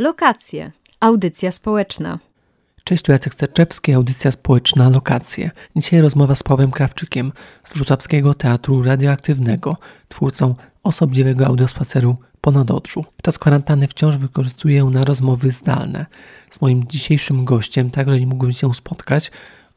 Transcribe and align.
Lokacje. 0.00 0.72
Audycja 1.00 1.52
społeczna. 1.52 2.18
Cześć, 2.84 3.02
tu 3.02 3.12
Jacek 3.12 3.34
Sterczewski, 3.34 3.92
audycja 3.92 4.30
społeczna 4.30 4.88
Lokacje. 4.88 5.50
Dzisiaj 5.76 6.00
rozmowa 6.00 6.34
z 6.34 6.42
Pawłem 6.42 6.70
Krawczykiem 6.70 7.32
z 7.64 7.74
Wrocławskiego 7.74 8.34
Teatru 8.34 8.82
Radioaktywnego, 8.82 9.76
twórcą 10.08 10.54
osobliwego 10.82 11.46
audiospaceru 11.46 12.16
ponad 12.40 12.70
Odrzu. 12.70 13.04
Czas 13.22 13.38
kwarantanny 13.38 13.88
wciąż 13.88 14.16
wykorzystuję 14.16 14.84
na 14.84 15.04
rozmowy 15.04 15.50
zdalne. 15.50 16.06
Z 16.50 16.60
moim 16.60 16.86
dzisiejszym 16.88 17.44
gościem 17.44 17.90
także 17.90 18.20
nie 18.20 18.26
mógłbym 18.26 18.52
się 18.52 18.74
spotkać 18.74 19.30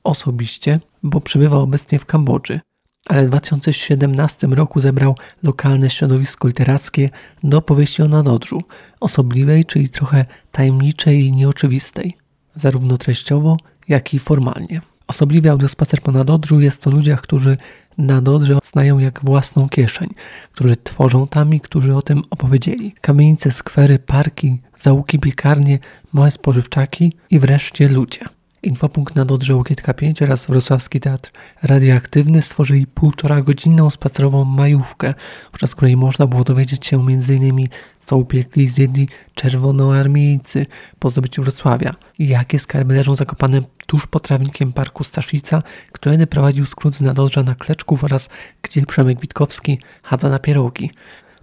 osobiście, 0.04 0.80
bo 1.04 1.22
przebywa 1.22 1.58
obecnie 1.58 2.00
w 2.00 2.06
Kambodży 2.06 2.60
ale 3.06 3.26
w 3.26 3.28
2017 3.28 4.48
roku 4.48 4.80
zebrał 4.80 5.16
lokalne 5.44 5.90
środowisko 5.90 6.48
literackie 6.48 7.10
do 7.44 7.62
powieści 7.62 8.02
o 8.02 8.08
nadodrzu, 8.08 8.62
osobliwej, 9.00 9.66
czyli 9.66 9.90
trochę 9.90 10.26
tajemniczej 10.52 11.26
i 11.26 11.32
nieoczywistej, 11.32 12.18
zarówno 12.56 12.98
treściowo, 12.98 13.58
jak 13.88 14.14
i 14.14 14.20
formalnie. 14.20 14.82
Osobliwy 15.08 15.50
audiospacer 15.50 16.02
po 16.02 16.12
nadodrzu 16.12 16.60
jest 16.60 16.82
to 16.82 16.92
ludziach, 16.92 17.22
którzy 17.22 17.58
nadodrze 17.98 18.58
znają 18.64 19.00
jak 19.00 19.20
własną 19.24 19.70
kieszeń, 19.70 20.08
którzy 20.54 20.76
tworzą 20.76 21.28
tam 21.28 21.54
i 21.54 21.60
którzy 21.60 21.96
o 21.96 22.02
tym 22.02 22.22
opowiedzieli. 22.30 22.96
Kamienice, 23.02 23.52
skwery, 23.52 24.00
parki, 24.00 24.60
załuki, 24.78 25.20
piekarnie, 25.20 25.80
małe 26.14 26.32
spożywczaki 26.32 27.14
i 27.30 27.40
wreszcie 27.40 27.88
ludzie. 27.88 28.26
Infopunkt 28.64 29.16
na 29.16 29.26
Dodrze 29.26 29.56
Łokietka 29.56 29.94
5 29.94 30.22
oraz 30.22 30.48
Wrocławski 30.48 31.00
Teatr 31.00 31.32
Radioaktywny 31.64 32.42
stworzyli 32.42 32.88
półtora 32.88 33.42
godzinną 33.42 33.90
spacerową 33.90 34.46
majówkę, 34.46 35.14
podczas 35.52 35.76
której 35.76 35.98
można 35.98 36.28
było 36.28 36.44
dowiedzieć 36.44 36.86
się 36.86 37.00
m.in. 37.00 37.68
co 38.06 38.18
upiekli 38.18 38.68
zjedli 38.68 39.10
czerwonoarmiejcy 39.36 40.66
po 41.00 41.10
zdobyciu 41.10 41.44
Wrocławia 41.44 41.96
i 42.20 42.28
jakie 42.28 42.60
skarby 42.60 42.94
leżą 42.94 43.16
zakopane 43.16 43.62
tuż 43.86 44.08
pod 44.08 44.24
trawnikiem 44.24 44.74
Parku 44.74 45.04
Staszica, 45.04 45.64
któredy 45.92 46.28
prowadził 46.28 46.66
skrót 46.66 46.96
z 46.96 47.02
Nadodrza 47.02 47.44
na 47.44 47.56
Kleczków 47.56 48.04
oraz 48.04 48.30
gdzie 48.62 48.86
Przemek 48.86 49.20
Witkowski 49.20 49.80
chadza 50.04 50.30
na 50.30 50.40
pierogi. 50.40 50.92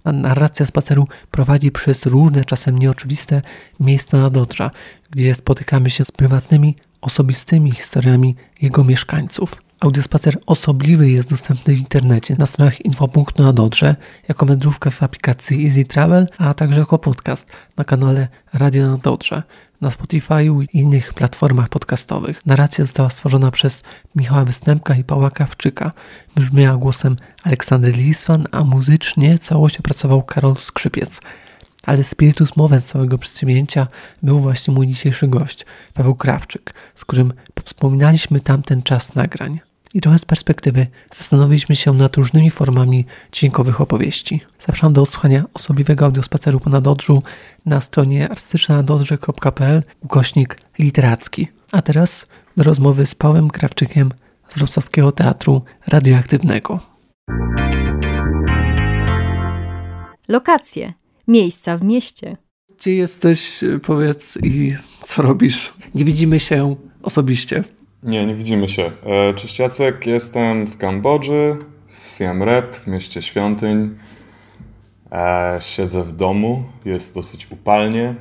Narracja 0.05 0.65
spaceru 0.65 1.07
prowadzi 1.31 1.71
przez 1.71 2.05
różne, 2.05 2.45
czasem 2.45 2.79
nieoczywiste 2.79 3.41
miejsca 3.79 4.17
Nadodrza, 4.17 4.71
gdzie 5.11 5.35
spotykamy 5.35 5.89
się 5.89 6.05
z 6.05 6.11
prywatnymi 6.11 6.75
osobistymi 7.01 7.71
historiami 7.71 8.35
jego 8.61 8.83
mieszkańców. 8.83 9.55
Audiospacer 9.79 10.37
osobliwy 10.45 11.09
jest 11.09 11.29
dostępny 11.29 11.75
w 11.75 11.79
internecie 11.79 12.35
na 12.39 12.45
stronach 12.45 12.85
infopunktu 12.85 13.43
na 13.43 13.53
Dodrze, 13.53 13.95
jako 14.27 14.45
wędrówka 14.45 14.89
w 14.89 15.03
aplikacji 15.03 15.65
Easy 15.65 15.85
Travel, 15.85 16.27
a 16.37 16.53
także 16.53 16.79
jako 16.79 16.99
podcast 16.99 17.51
na 17.77 17.83
kanale 17.83 18.27
Radio 18.53 18.87
na 18.91 18.97
Dodrze, 18.97 19.43
na 19.81 19.89
Spotify'u 19.89 20.63
i 20.63 20.77
innych 20.77 21.13
platformach 21.13 21.69
podcastowych. 21.69 22.45
Narracja 22.45 22.85
została 22.85 23.09
stworzona 23.09 23.51
przez 23.51 23.83
Michała 24.15 24.45
Występka 24.45 24.95
i 24.95 25.03
Pawła 25.03 25.31
Krawczyka. 25.31 25.91
Brzmiała 26.35 26.77
głosem 26.77 27.15
Aleksandry 27.43 27.91
Liswan, 27.91 28.47
a 28.51 28.63
muzycznie 28.63 29.39
całość 29.39 29.79
opracował 29.79 30.23
Karol 30.23 30.55
Skrzypiec. 30.55 31.21
Ale 31.85 32.03
spiritus 32.03 32.55
mowę 32.55 32.81
całego 32.81 33.17
przedsięwzięcia 33.17 33.87
był 34.23 34.39
właśnie 34.39 34.73
mój 34.73 34.87
dzisiejszy 34.87 35.27
gość, 35.27 35.65
Paweł 35.93 36.15
Krawczyk, 36.15 36.73
z 36.95 37.05
którym 37.05 37.33
wspominaliśmy 37.63 38.39
tamten 38.39 38.83
czas 38.83 39.15
nagrań. 39.15 39.59
I 39.93 40.01
trochę 40.01 40.17
z 40.17 40.25
perspektywy 40.25 40.87
zastanowiliśmy 41.13 41.75
się 41.75 41.93
nad 41.93 42.15
różnymi 42.15 42.51
formami 42.51 43.05
dźwiękowych 43.31 43.81
opowieści. 43.81 44.41
Zapraszam 44.59 44.93
do 44.93 45.01
odsłuchania 45.01 45.43
osobliwego 45.53 46.05
audiospaceru 46.05 46.59
po 46.59 46.69
Nadodrzu 46.69 47.23
na 47.65 47.81
stronie 47.81 48.29
artystycznanadodrze.pl 48.29 49.83
ukośnik 50.03 50.57
literacki. 50.79 51.47
A 51.71 51.81
teraz 51.81 52.27
do 52.57 52.63
rozmowy 52.63 53.05
z 53.05 53.15
Pawłem 53.15 53.49
Krawczykiem 53.49 54.11
z 54.49 54.55
Wrocławskiego 54.57 55.11
Teatru 55.11 55.61
Radioaktywnego. 55.87 56.79
Lokacje 60.27 60.93
miejsca 61.31 61.77
w 61.77 61.83
mieście. 61.83 62.37
Gdzie 62.77 62.95
jesteś, 62.95 63.59
powiedz 63.83 64.37
i 64.43 64.75
co 65.03 65.21
robisz? 65.21 65.73
Nie 65.95 66.05
widzimy 66.05 66.39
się 66.39 66.75
osobiście. 67.03 67.63
Nie, 68.03 68.25
nie 68.25 68.35
widzimy 68.35 68.69
się. 68.69 68.91
E, 69.05 69.33
cześć 69.33 69.59
Jacek, 69.59 70.07
jestem 70.07 70.67
w 70.67 70.77
Kambodży, 70.77 71.57
w 71.87 72.09
Siem 72.09 72.43
Reap, 72.43 72.75
w 72.75 72.87
mieście 72.87 73.21
świątyń. 73.21 73.97
E, 75.11 75.57
siedzę 75.61 76.03
w 76.03 76.11
domu, 76.11 76.63
jest 76.85 77.15
dosyć 77.15 77.47
upalnie. 77.51 78.15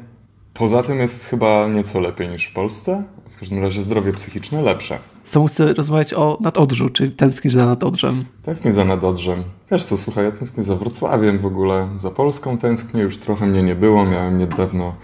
Poza 0.55 0.83
tym 0.83 0.99
jest 0.99 1.25
chyba 1.25 1.69
nieco 1.69 2.01
lepiej 2.01 2.29
niż 2.29 2.45
w 2.45 2.53
Polsce. 2.53 3.05
W 3.41 3.43
każdym 3.43 3.63
razie 3.63 3.83
zdrowie 3.83 4.13
psychiczne 4.13 4.63
lepsze. 4.63 4.99
Co 5.23 5.45
chcę 5.45 5.75
rozmawiać 5.75 6.15
o 6.15 6.39
nadodrzu, 6.41 6.89
czy 6.89 7.11
tęsknisz 7.11 7.55
za 7.55 7.67
nadodrzem? 7.67 8.25
Tęsknię 8.43 8.73
za 8.73 8.85
nadodrzem. 8.85 9.45
Wiesz 9.71 9.85
co, 9.85 9.97
słuchaj, 9.97 10.25
ja 10.25 10.33
tęsknię 10.33 10.65
za 10.65 10.77
Wrocławiem 10.77 11.39
w 11.39 11.47
ogóle. 11.47 11.89
Za 11.97 12.11
Polską 12.11 12.59
tęsknię, 12.59 13.03
już 13.03 13.19
trochę 13.19 13.47
mnie 13.47 13.63
nie 13.63 13.75
było. 13.75 14.05
Miałem 14.05 14.39
niedawno 14.39 14.95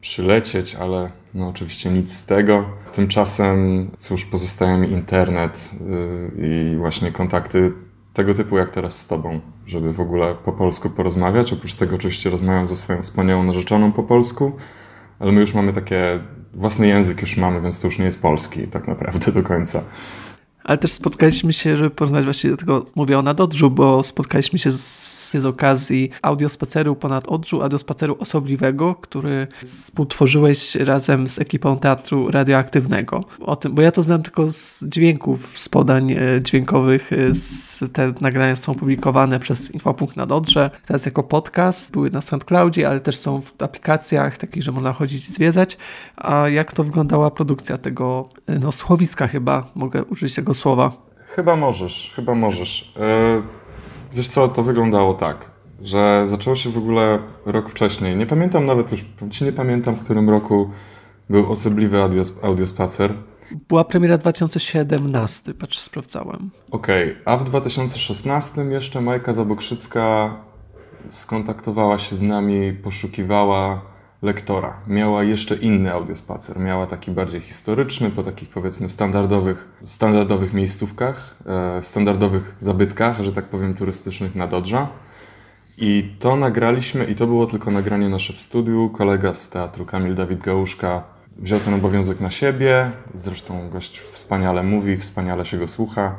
przylecieć, 0.00 0.74
ale 0.74 1.10
no 1.34 1.48
oczywiście 1.48 1.90
nic 1.90 2.12
z 2.12 2.26
tego. 2.26 2.64
Tymczasem, 2.92 3.90
cóż, 3.98 4.24
pozostaje 4.24 4.78
mi 4.78 4.90
internet 4.90 5.70
yy, 5.80 6.72
i 6.72 6.76
właśnie 6.76 7.12
kontakty 7.12 7.72
tego 8.12 8.34
typu 8.34 8.58
jak 8.58 8.70
teraz 8.70 8.98
z 8.98 9.06
tobą, 9.06 9.40
żeby 9.66 9.92
w 9.92 10.00
ogóle 10.00 10.34
po 10.34 10.52
polsku 10.52 10.90
porozmawiać. 10.90 11.52
Oprócz 11.52 11.74
tego 11.74 11.96
oczywiście 11.96 12.30
rozmawiam 12.30 12.68
ze 12.68 12.76
swoją 12.76 13.02
wspaniałą 13.02 13.42
narzeczoną 13.42 13.92
po 13.92 14.02
polsku, 14.02 14.52
ale 15.18 15.32
my 15.32 15.40
już 15.40 15.54
mamy 15.54 15.72
takie 15.72 16.20
własny 16.54 16.88
język 16.88 17.20
już 17.20 17.36
mamy, 17.36 17.60
więc 17.60 17.80
to 17.80 17.86
już 17.86 17.98
nie 17.98 18.04
jest 18.04 18.22
polski 18.22 18.68
tak 18.68 18.88
naprawdę 18.88 19.32
do 19.32 19.42
końca. 19.42 19.82
Ale 20.64 20.78
też 20.78 20.92
spotkaliśmy 20.92 21.52
się, 21.52 21.76
żeby 21.76 21.90
porozmawiać 21.90 22.24
właśnie 22.24 22.50
do 22.50 22.56
tego, 22.56 22.84
mówię 22.94 23.18
o 23.18 23.22
nadodrzu, 23.22 23.70
bo 23.70 24.02
spotkaliśmy 24.02 24.58
się 24.58 24.72
z, 24.72 25.30
z 25.32 25.46
okazji 25.46 26.10
audiospaceru 26.22 26.96
ponad 26.96 27.28
odrzu, 27.28 27.62
audiospaceru 27.62 28.16
osobliwego, 28.18 28.94
który 28.94 29.46
współtworzyłeś 29.64 30.74
razem 30.74 31.28
z 31.28 31.38
ekipą 31.38 31.78
teatru 31.78 32.30
radioaktywnego. 32.30 33.24
O 33.40 33.56
tym, 33.56 33.74
bo 33.74 33.82
ja 33.82 33.92
to 33.92 34.02
znam 34.02 34.22
tylko 34.22 34.52
z 34.52 34.84
dźwięków, 34.84 35.58
z 35.58 35.68
podań 35.68 36.12
e, 36.12 36.16
dźwiękowych. 36.42 37.12
E, 37.12 37.34
z, 37.34 37.84
te 37.92 38.12
nagrania 38.20 38.56
są 38.56 38.74
publikowane 38.74 39.40
przez 39.40 39.70
Infopunkt 39.70 40.16
na 40.16 40.26
Dodrze. 40.26 40.70
Teraz 40.86 41.06
jako 41.06 41.22
podcast, 41.22 41.92
były 41.92 42.10
na 42.10 42.20
SoundCloudzie, 42.20 42.88
ale 42.88 43.00
też 43.00 43.16
są 43.16 43.40
w 43.40 43.62
aplikacjach 43.62 44.36
takich, 44.36 44.62
że 44.62 44.72
można 44.72 44.92
chodzić 44.92 45.28
i 45.28 45.32
zwiedzać. 45.32 45.78
A 46.16 46.48
jak 46.48 46.72
to 46.72 46.84
wyglądała 46.84 47.30
produkcja 47.30 47.78
tego, 47.78 48.28
e, 48.46 48.58
no 48.58 48.72
słowiska 48.72 49.28
chyba, 49.28 49.70
mogę 49.74 50.04
użyć 50.04 50.34
tego 50.34 50.49
słowa. 50.54 50.92
Chyba 51.26 51.56
możesz, 51.56 52.12
chyba 52.16 52.34
możesz. 52.34 52.94
Yy, 52.96 53.42
wiesz 54.12 54.28
co, 54.28 54.48
to 54.48 54.62
wyglądało 54.62 55.14
tak, 55.14 55.50
że 55.82 56.26
zaczęło 56.26 56.56
się 56.56 56.70
w 56.70 56.78
ogóle 56.78 57.18
rok 57.46 57.70
wcześniej. 57.70 58.16
Nie 58.16 58.26
pamiętam 58.26 58.66
nawet 58.66 58.90
już, 58.90 59.04
ci 59.30 59.44
nie 59.44 59.52
pamiętam, 59.52 59.94
w 59.94 60.00
którym 60.00 60.30
roku 60.30 60.70
był 61.30 61.52
osobliwy 61.52 62.02
audios, 62.02 62.44
audiospacer. 62.44 63.14
Była 63.68 63.84
premiera 63.84 64.18
2017, 64.18 65.54
patrz, 65.54 65.78
sprawdzałem. 65.78 66.50
Okej, 66.70 67.10
okay. 67.10 67.22
a 67.24 67.36
w 67.36 67.44
2016 67.44 68.62
jeszcze 68.62 69.00
Majka 69.00 69.32
Zabokrzycka 69.32 70.36
skontaktowała 71.08 71.98
się 71.98 72.16
z 72.16 72.22
nami, 72.22 72.72
poszukiwała 72.72 73.89
lektora. 74.22 74.80
Miała 74.86 75.24
jeszcze 75.24 75.56
inny 75.56 75.92
audiospacer. 75.92 76.58
Miała 76.58 76.86
taki 76.86 77.10
bardziej 77.10 77.40
historyczny, 77.40 78.10
po 78.10 78.22
takich 78.22 78.48
powiedzmy 78.48 78.88
standardowych, 78.88 79.68
standardowych 79.84 80.52
miejscówkach, 80.52 81.36
e, 81.46 81.82
standardowych 81.82 82.56
zabytkach, 82.58 83.22
że 83.22 83.32
tak 83.32 83.44
powiem, 83.44 83.74
turystycznych 83.74 84.34
na 84.34 84.46
Dodrza. 84.46 84.88
I 85.78 86.14
to 86.18 86.36
nagraliśmy, 86.36 87.04
i 87.04 87.14
to 87.14 87.26
było 87.26 87.46
tylko 87.46 87.70
nagranie 87.70 88.08
nasze 88.08 88.32
w 88.32 88.40
studiu. 88.40 88.90
Kolega 88.90 89.34
z 89.34 89.48
teatru, 89.48 89.84
Kamil 89.84 90.14
Dawid 90.14 90.40
Gałuszka, 90.40 91.02
wziął 91.38 91.60
ten 91.60 91.74
obowiązek 91.74 92.20
na 92.20 92.30
siebie. 92.30 92.92
Zresztą 93.14 93.70
gość 93.70 93.98
wspaniale 93.98 94.62
mówi, 94.62 94.96
wspaniale 94.96 95.44
się 95.44 95.58
go 95.58 95.68
słucha. 95.68 96.16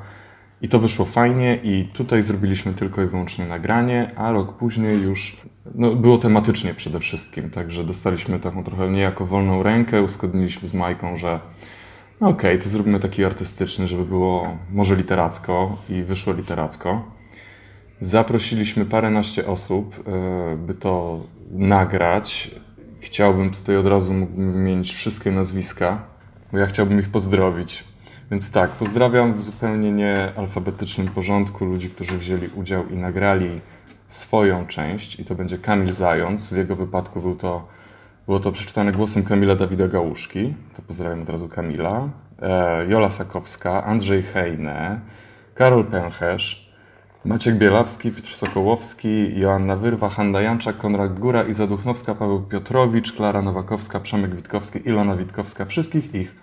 I 0.61 0.69
to 0.69 0.79
wyszło 0.79 1.05
fajnie 1.05 1.59
i 1.63 1.85
tutaj 1.93 2.23
zrobiliśmy 2.23 2.73
tylko 2.73 3.01
i 3.01 3.07
wyłącznie 3.07 3.45
nagranie, 3.45 4.11
a 4.15 4.31
rok 4.31 4.57
później 4.57 5.01
już 5.01 5.37
no, 5.75 5.95
było 5.95 6.17
tematycznie 6.17 6.73
przede 6.73 6.99
wszystkim, 6.99 7.49
także 7.49 7.83
dostaliśmy 7.83 8.39
taką 8.39 8.63
trochę 8.63 8.89
niejako 8.89 9.25
wolną 9.25 9.63
rękę, 9.63 10.01
uzgodniliśmy 10.01 10.67
z 10.67 10.73
Majką, 10.73 11.17
że 11.17 11.39
no 12.21 12.29
okej, 12.29 12.51
okay, 12.51 12.63
to 12.63 12.69
zrobimy 12.69 12.99
taki 12.99 13.25
artystyczny, 13.25 13.87
żeby 13.87 14.05
było 14.05 14.57
może 14.71 14.95
literacko 14.95 15.77
i 15.89 16.03
wyszło 16.03 16.33
literacko. 16.33 17.03
Zaprosiliśmy 17.99 18.85
paręnaście 18.85 19.47
osób, 19.47 20.03
e, 20.07 20.57
by 20.57 20.75
to 20.75 21.21
nagrać. 21.51 22.51
Chciałbym 22.99 23.51
tutaj 23.51 23.77
od 23.77 23.85
razu 23.85 24.13
wymienić 24.35 24.93
wszystkie 24.93 25.31
nazwiska, 25.31 26.03
bo 26.51 26.57
ja 26.57 26.67
chciałbym 26.67 26.99
ich 26.99 27.09
pozdrowić. 27.09 27.90
Więc 28.31 28.51
tak, 28.51 28.71
pozdrawiam 28.71 29.33
w 29.33 29.41
zupełnie 29.41 29.91
niealfabetycznym 29.91 31.07
porządku 31.07 31.65
ludzi, 31.65 31.89
którzy 31.89 32.17
wzięli 32.17 32.47
udział 32.47 32.89
i 32.89 32.97
nagrali 32.97 33.61
swoją 34.07 34.67
część. 34.67 35.19
I 35.19 35.25
to 35.25 35.35
będzie 35.35 35.57
Kamil 35.57 35.93
Zając. 35.93 36.49
W 36.49 36.57
jego 36.57 36.75
wypadku 36.75 37.21
był 37.21 37.35
to, 37.35 37.67
Było 38.25 38.39
to 38.39 38.51
przeczytane 38.51 38.91
głosem 38.91 39.23
Kamila 39.23 39.55
Dawida 39.55 39.87
Gałuszki, 39.87 40.53
to 40.75 40.81
pozdrawiam 40.81 41.21
od 41.21 41.29
razu 41.29 41.47
Kamila, 41.47 42.09
e, 42.41 42.85
Jola 42.87 43.09
Sakowska, 43.09 43.83
Andrzej 43.83 44.23
Hejne, 44.23 44.99
Karol 45.55 45.85
Pęcherz, 45.85 46.71
Maciek 47.25 47.55
Bielawski, 47.55 48.11
Piotr 48.11 48.29
Sokołowski, 48.29 49.39
Joanna 49.39 49.75
Wyrwa, 49.75 50.09
Hanna 50.09 50.41
Janczak, 50.41 50.77
Konrad 50.77 51.19
Góra, 51.19 51.43
Iza 51.43 51.67
Duchnowska, 51.67 52.15
Paweł 52.15 52.41
Piotrowicz, 52.41 53.13
Klara 53.13 53.41
Nowakowska, 53.41 53.99
Przemek 53.99 54.35
Witkowski, 54.35 54.79
Ilona 54.85 55.15
Witkowska. 55.15 55.65
Wszystkich 55.65 56.15
ich 56.15 56.35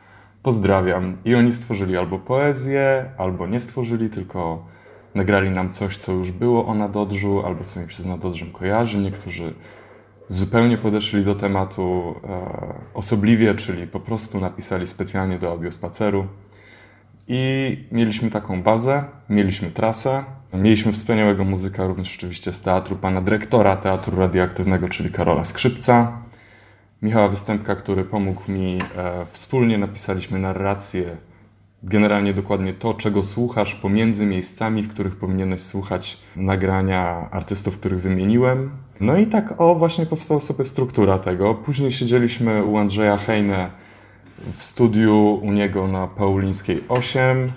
pozdrawiam. 0.43 1.17
I 1.25 1.35
oni 1.35 1.53
stworzyli 1.53 1.97
albo 1.97 2.19
poezję, 2.19 3.11
albo 3.19 3.47
nie 3.47 3.61
stworzyli, 3.61 4.11
tylko 4.11 4.67
nagrali 5.15 5.51
nam 5.51 5.71
coś, 5.71 5.97
co 5.97 6.13
już 6.13 6.33
było 6.33 6.67
o 6.67 6.75
Nadodrzu, 6.75 7.47
albo 7.47 7.65
co 7.65 7.81
mi 7.81 7.91
się 7.91 8.03
z 8.03 8.07
Nadodrzem 8.07 8.53
kojarzy. 8.53 8.99
Niektórzy 8.99 9.55
zupełnie 10.29 10.79
podeszli 10.79 11.25
do 11.25 11.35
tematu 11.35 12.15
e, 12.25 12.75
osobliwie, 12.95 13.55
czyli 13.55 13.87
po 13.87 14.01
prostu 14.01 14.41
napisali 14.41 14.87
specjalnie 14.87 15.39
do 15.39 15.51
audiospaceru. 15.51 16.27
I 17.29 17.85
mieliśmy 17.93 18.31
taką 18.31 18.63
bazę, 18.63 19.05
mieliśmy 19.29 19.71
trasę, 19.71 20.25
mieliśmy 20.55 20.93
wspaniałego 20.93 21.45
muzyka 21.45 21.87
również 21.87 22.17
oczywiście 22.17 22.53
z 22.53 22.61
teatru, 22.61 22.97
pana 22.97 23.21
dyrektora 23.21 23.77
Teatru 23.77 24.17
Radioaktywnego, 24.17 24.89
czyli 24.89 25.11
Karola 25.11 25.45
Skrzypca. 25.45 26.28
Michała 27.03 27.29
Występka, 27.29 27.77
który 27.77 28.05
pomógł 28.05 28.53
mi, 28.53 28.79
e, 28.97 29.27
wspólnie 29.31 29.79
napisaliśmy 29.79 30.39
narrację, 30.39 31.17
generalnie 31.83 32.35
dokładnie 32.35 32.75
to, 32.75 32.95
czego 32.95 33.23
słuchasz 33.23 33.75
pomiędzy 33.75 34.27
miejscami, 34.27 34.83
w 34.83 34.89
których 34.89 35.17
powinieneś 35.17 35.61
słuchać 35.61 36.19
nagrania 36.37 37.31
artystów, 37.31 37.79
których 37.79 38.01
wymieniłem. 38.01 38.71
No 39.01 39.17
i 39.17 39.27
tak 39.27 39.55
o 39.61 39.75
właśnie 39.75 40.07
powstała 40.07 40.41
sobie 40.41 40.65
struktura 40.65 41.19
tego. 41.19 41.55
Później 41.55 41.93
siedzieliśmy 41.93 42.65
u 42.65 42.79
Andrzeja 42.79 43.17
Hejne 43.17 43.71
w 44.53 44.63
studiu 44.63 45.41
u 45.43 45.53
niego 45.53 45.89
na 45.89 46.07
Paulińskiej 46.07 46.85
8. 46.89 47.53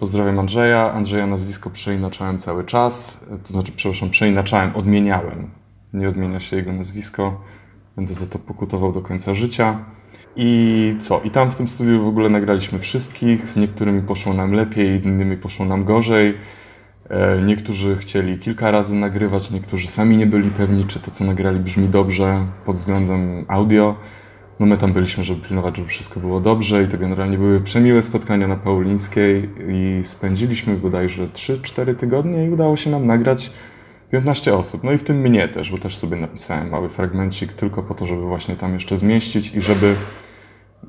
Pozdrawiam 0.00 0.38
Andrzeja. 0.38 0.92
Andrzeja 0.92 1.26
nazwisko 1.26 1.70
przeinaczałem 1.70 2.38
cały 2.38 2.64
czas. 2.64 3.26
To 3.46 3.52
znaczy, 3.52 3.72
przepraszam, 3.76 4.10
przeinaczałem, 4.10 4.76
odmieniałem. 4.76 5.50
Nie 5.92 6.08
odmienia 6.08 6.40
się 6.40 6.56
jego 6.56 6.72
nazwisko. 6.72 7.40
Będę 7.96 8.14
za 8.14 8.26
to 8.26 8.38
pokutował 8.38 8.92
do 8.92 9.02
końca 9.02 9.34
życia. 9.34 9.84
I 10.36 10.96
co? 10.98 11.20
I 11.20 11.30
tam 11.30 11.50
w 11.50 11.54
tym 11.54 11.68
studiu 11.68 12.04
w 12.04 12.08
ogóle 12.08 12.28
nagraliśmy 12.28 12.78
wszystkich. 12.78 13.48
Z 13.48 13.56
niektórymi 13.56 14.02
poszło 14.02 14.34
nam 14.34 14.52
lepiej, 14.52 14.98
z 14.98 15.06
innymi 15.06 15.36
poszło 15.36 15.66
nam 15.66 15.84
gorzej. 15.84 16.34
E, 17.10 17.42
niektórzy 17.42 17.96
chcieli 17.96 18.38
kilka 18.38 18.70
razy 18.70 18.94
nagrywać, 18.94 19.50
niektórzy 19.50 19.88
sami 19.88 20.16
nie 20.16 20.26
byli 20.26 20.50
pewni, 20.50 20.84
czy 20.84 21.00
to, 21.00 21.10
co 21.10 21.24
nagrali, 21.24 21.60
brzmi 21.60 21.88
dobrze 21.88 22.46
pod 22.64 22.76
względem 22.76 23.44
audio. 23.48 23.96
No 24.60 24.66
my 24.66 24.76
tam 24.76 24.92
byliśmy, 24.92 25.24
żeby 25.24 25.48
pilnować, 25.48 25.76
żeby 25.76 25.88
wszystko 25.88 26.20
było 26.20 26.40
dobrze 26.40 26.82
i 26.82 26.88
to 26.88 26.98
generalnie 26.98 27.38
były 27.38 27.60
przemiłe 27.60 28.02
spotkania 28.02 28.48
na 28.48 28.56
Paulińskiej 28.56 29.50
i 29.68 30.00
spędziliśmy 30.04 30.76
bodajże 30.76 31.28
3-4 31.28 31.94
tygodnie 31.94 32.46
i 32.46 32.50
udało 32.50 32.76
się 32.76 32.90
nam 32.90 33.06
nagrać 33.06 33.50
15 34.12 34.54
osób. 34.54 34.84
No 34.84 34.92
i 34.92 34.98
w 34.98 35.04
tym 35.04 35.16
mnie 35.20 35.48
też, 35.48 35.70
bo 35.70 35.78
też 35.78 35.96
sobie 35.96 36.16
napisałem 36.16 36.70
mały 36.70 36.88
fragmencik 36.88 37.52
tylko 37.52 37.82
po 37.82 37.94
to, 37.94 38.06
żeby 38.06 38.22
właśnie 38.22 38.56
tam 38.56 38.74
jeszcze 38.74 38.98
zmieścić 38.98 39.54
i 39.54 39.60
żeby 39.60 39.96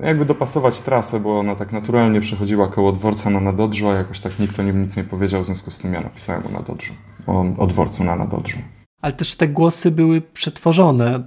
jakby 0.00 0.24
dopasować 0.24 0.80
trasę, 0.80 1.20
bo 1.20 1.38
ona 1.38 1.54
tak 1.54 1.72
naturalnie 1.72 2.20
przechodziła 2.20 2.68
koło 2.68 2.92
dworca 2.92 3.30
na 3.30 3.40
Nadodrzu, 3.40 3.88
a 3.88 3.94
jakoś 3.94 4.20
tak 4.20 4.38
nikt 4.38 4.60
o 4.60 4.62
nim 4.62 4.82
nic 4.82 4.96
nie 4.96 5.04
powiedział, 5.04 5.42
w 5.42 5.46
związku 5.46 5.70
z 5.70 5.78
tym 5.78 5.92
ja 5.92 6.00
napisałem 6.00 6.46
o 6.46 6.50
Nadodrzu, 6.50 6.92
o, 7.26 7.44
o 7.58 7.66
dworcu 7.66 8.04
na 8.04 8.16
Nadodrzu 8.16 8.58
ale 9.04 9.12
też 9.12 9.36
te 9.36 9.48
głosy 9.48 9.90
były 9.90 10.20
przetworzone 10.20 11.14
e, 11.16 11.22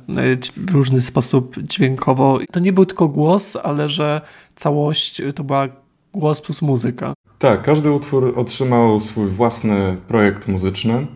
w 0.55 0.71
różny 0.71 1.01
sposób 1.01 1.55
dźwiękowo. 1.59 2.39
To 2.51 2.59
nie 2.59 2.73
był 2.73 2.85
tylko 2.85 3.07
głos, 3.07 3.57
ale 3.63 3.89
że 3.89 4.21
całość 4.55 5.21
to 5.35 5.43
była 5.43 5.67
głos 6.13 6.41
plus 6.41 6.61
muzyka. 6.61 7.13
Tak, 7.39 7.61
każdy 7.61 7.91
utwór 7.91 8.33
otrzymał 8.35 8.99
swój 8.99 9.27
własny 9.27 9.97
projekt 10.07 10.47
muzyczny. 10.47 11.07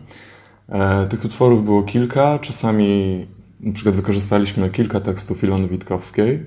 E, 0.72 1.08
tych 1.08 1.24
utworów 1.24 1.64
było 1.64 1.82
kilka, 1.82 2.38
czasami 2.38 3.26
na 3.60 3.72
przykład 3.72 3.96
wykorzystaliśmy 3.96 4.70
kilka 4.70 5.00
tekstów 5.00 5.44
Ilony 5.44 5.68
Witkowskiej, 5.68 6.46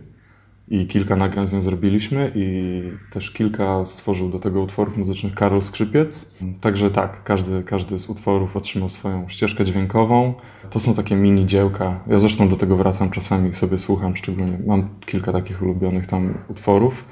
i 0.68 0.88
kilka 0.88 1.16
nagrań 1.16 1.48
z 1.48 1.54
nią 1.54 1.62
zrobiliśmy 1.62 2.31
i 2.36 2.81
też 3.12 3.31
kilka 3.31 3.86
stworzył 3.86 4.30
do 4.30 4.39
tego 4.39 4.62
utworów 4.62 4.98
muzycznych 4.98 5.36
Karol 5.36 5.62
Skrzypiec. 5.62 6.38
Także 6.62 6.92
tak, 6.92 7.24
każdy, 7.24 7.63
każdy 7.63 8.00
z 8.00 8.10
utworów 8.10 8.57
otrzymał 8.57 8.89
swoją 8.89 9.30
ścieżkę 9.30 9.66
dźwiękową. 9.66 10.33
To 10.69 10.80
są 10.80 10.94
takie 10.94 11.16
mini 11.16 11.45
dziełka. 11.45 12.00
Ja 12.07 12.19
zresztą 12.19 12.50
do 12.50 12.56
tego 12.56 12.75
wracam 12.75 13.10
czasami 13.10 13.54
sobie 13.54 13.77
słucham, 13.77 14.16
szczególnie 14.16 14.60
mam 14.66 14.89
kilka 15.06 15.31
takich 15.31 15.62
ulubionych 15.62 16.07
tam 16.07 16.33
utworów. 16.48 17.06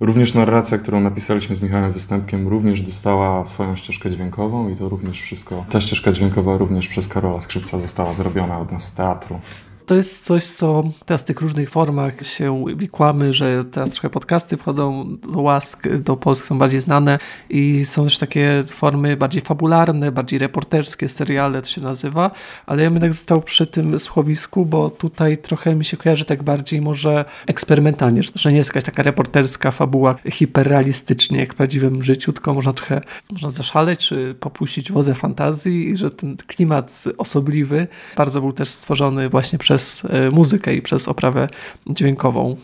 Również 0.00 0.34
narracja, 0.34 0.78
którą 0.78 1.00
napisaliśmy 1.00 1.54
z 1.54 1.62
Michałem 1.62 1.92
Występkiem, 1.92 2.48
również 2.48 2.82
dostała 2.82 3.44
swoją 3.44 3.76
ścieżkę 3.76 4.10
dźwiękową 4.10 4.68
i 4.68 4.76
to 4.76 4.88
również 4.88 5.20
wszystko, 5.20 5.64
ta 5.70 5.80
ścieżka 5.80 6.12
dźwiękowa 6.12 6.56
również 6.56 6.88
przez 6.88 7.08
Karola 7.08 7.40
Skrzypca 7.40 7.78
została 7.78 8.14
zrobiona 8.14 8.58
od 8.58 8.72
nas 8.72 8.84
z 8.84 8.94
teatru 8.94 9.40
to 9.88 9.94
jest 9.94 10.24
coś, 10.24 10.44
co 10.44 10.84
teraz 11.06 11.22
w 11.22 11.24
tych 11.24 11.40
różnych 11.40 11.70
formach 11.70 12.26
się 12.26 12.64
wikłamy, 12.76 13.32
że 13.32 13.64
teraz 13.64 13.90
trochę 13.90 14.10
podcasty 14.10 14.56
wchodzą 14.56 15.16
do 15.32 15.40
łask, 15.40 15.88
do 15.88 16.16
Polski 16.16 16.48
są 16.48 16.58
bardziej 16.58 16.80
znane 16.80 17.18
i 17.50 17.84
są 17.84 18.04
też 18.04 18.18
takie 18.18 18.64
formy 18.66 19.16
bardziej 19.16 19.42
fabularne, 19.42 20.12
bardziej 20.12 20.38
reporterskie, 20.38 21.08
seriale 21.08 21.62
to 21.62 21.68
się 21.68 21.80
nazywa, 21.80 22.30
ale 22.66 22.82
ja 22.82 22.90
bym 22.90 23.00
tak 23.00 23.12
został 23.12 23.42
przy 23.42 23.66
tym 23.66 23.98
słowisku, 23.98 24.66
bo 24.66 24.90
tutaj 24.90 25.38
trochę 25.38 25.74
mi 25.74 25.84
się 25.84 25.96
kojarzy 25.96 26.24
tak 26.24 26.42
bardziej 26.42 26.80
może 26.80 27.24
eksperymentalnie, 27.46 28.22
że 28.34 28.52
nie 28.52 28.58
jest 28.58 28.70
jakaś 28.70 28.84
taka 28.84 29.02
reporterska 29.02 29.70
fabuła 29.70 30.14
hiperrealistycznie 30.30 31.38
jak 31.38 31.54
w 31.54 31.56
prawdziwym 31.56 32.02
życiu, 32.02 32.32
tylko 32.32 32.54
można 32.54 32.72
trochę 32.72 33.00
można 33.32 33.50
zaszaleć, 33.50 34.00
czy 34.08 34.34
popuścić 34.40 34.92
wodze 34.92 35.14
fantazji 35.14 35.88
i 35.88 35.96
że 35.96 36.10
ten 36.10 36.36
klimat 36.36 37.04
osobliwy 37.18 37.86
bardzo 38.16 38.40
był 38.40 38.52
też 38.52 38.68
stworzony 38.68 39.28
właśnie 39.28 39.58
przez 39.58 39.77
przez 39.78 40.04
e, 40.04 40.30
muzykę 40.30 40.74
i 40.74 40.82
przez 40.82 41.08
oprawę 41.08 41.48
dźwiękową. 41.86 42.56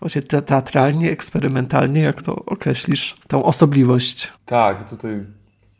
Właśnie 0.00 0.22
te, 0.22 0.42
teatralnie, 0.42 1.10
eksperymentalnie, 1.10 2.00
jak 2.00 2.22
to 2.22 2.34
określisz, 2.34 3.16
tą 3.28 3.44
osobliwość? 3.44 4.32
Tak, 4.46 4.90
tutaj 4.90 5.12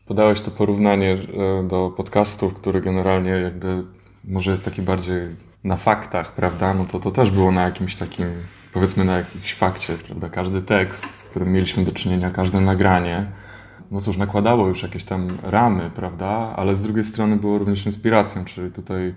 podałeś 0.09 0.41
to 0.41 0.51
porównanie 0.51 1.13
e, 1.13 1.69
do 1.69 1.93
podcastów, 1.97 2.55
który 2.55 2.81
generalnie 2.81 3.31
jakby 3.31 3.83
może 4.25 4.51
jest 4.51 4.65
taki 4.65 4.83
bardziej 4.83 5.21
na 5.65 5.77
faktach, 5.77 6.35
prawda? 6.35 6.75
No 6.75 6.85
to 6.85 7.00
to 7.00 7.11
też 7.11 7.31
było 7.31 7.53
na 7.53 7.62
jakimś 7.62 7.97
takim, 7.97 8.26
powiedzmy 8.73 9.05
na 9.05 9.17
jakimś 9.17 9.55
fakcie, 9.55 9.95
prawda? 9.95 10.29
Każdy 10.29 10.62
tekst, 10.62 11.14
z 11.14 11.23
którym 11.23 11.53
mieliśmy 11.53 11.85
do 11.85 11.93
czynienia, 11.93 12.31
każde 12.31 12.61
nagranie, 12.61 13.26
no 13.91 14.00
cóż, 14.00 14.17
nakładało 14.17 14.69
już 14.69 14.83
jakieś 14.83 15.05
tam 15.05 15.38
ramy, 15.43 15.91
prawda? 15.95 16.55
Ale 16.57 16.75
z 16.75 16.83
drugiej 16.83 17.05
strony 17.05 17.37
było 17.37 17.59
również 17.59 17.87
inspiracją, 17.87 18.45
czyli 18.45 18.73
tutaj 18.73 19.14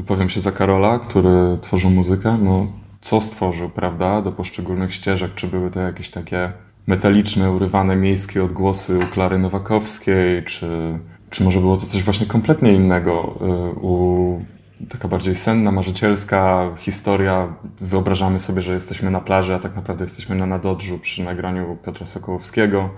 wypowiem 0.00 0.30
się 0.30 0.40
za 0.40 0.52
Karola, 0.52 0.98
który 0.98 1.58
tworzył 1.60 1.90
muzykę, 1.90 2.38
no 2.42 2.66
co 3.00 3.20
stworzył, 3.20 3.70
prawda, 3.70 4.22
do 4.22 4.32
poszczególnych 4.32 4.94
ścieżek, 4.94 5.34
czy 5.34 5.46
były 5.46 5.70
to 5.70 5.80
jakieś 5.80 6.10
takie 6.10 6.52
metaliczne, 6.86 7.50
urywane 7.50 7.96
miejskie 7.96 8.44
odgłosy 8.44 8.98
u 8.98 9.02
Klary 9.02 9.38
Nowakowskiej, 9.38 10.44
czy, 10.44 10.98
czy 11.30 11.44
może 11.44 11.60
było 11.60 11.76
to 11.76 11.86
coś 11.86 12.02
właśnie 12.02 12.26
kompletnie 12.26 12.72
innego 12.72 13.38
y, 13.40 13.80
u 13.80 14.40
taka 14.88 15.08
bardziej 15.08 15.36
senna, 15.36 15.72
marzycielska 15.72 16.70
historia. 16.76 17.54
Wyobrażamy 17.80 18.40
sobie, 18.40 18.62
że 18.62 18.74
jesteśmy 18.74 19.10
na 19.10 19.20
plaży, 19.20 19.54
a 19.54 19.58
tak 19.58 19.76
naprawdę 19.76 20.04
jesteśmy 20.04 20.36
na 20.36 20.46
Nadodrzu 20.46 20.98
przy 20.98 21.22
nagraniu 21.22 21.76
Piotra 21.84 22.06
Sokołowskiego. 22.06 22.90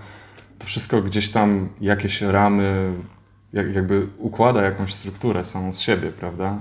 To 0.59 0.67
wszystko 0.67 1.03
gdzieś 1.03 1.31
tam 1.31 1.69
jakieś 1.81 2.21
ramy, 2.21 2.93
jakby 3.53 4.09
układa 4.19 4.63
jakąś 4.63 4.95
strukturę 4.95 5.45
samą 5.45 5.75
z 5.75 5.81
siebie, 5.81 6.13
prawda? 6.13 6.59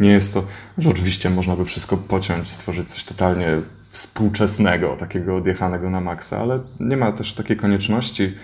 Nie 0.00 0.10
jest 0.10 0.34
to, 0.34 0.42
że 0.78 0.90
oczywiście 0.90 1.30
można 1.30 1.56
by 1.56 1.64
wszystko 1.64 1.96
pociąć, 1.96 2.48
stworzyć 2.48 2.90
coś 2.90 3.04
totalnie 3.04 3.46
współczesnego, 3.82 4.96
takiego 4.96 5.36
odjechanego 5.36 5.90
na 5.90 6.00
maksa, 6.00 6.38
ale 6.38 6.60
nie 6.80 6.96
ma 6.96 7.12
też 7.12 7.34
takiej 7.34 7.56
konieczności. 7.56 8.34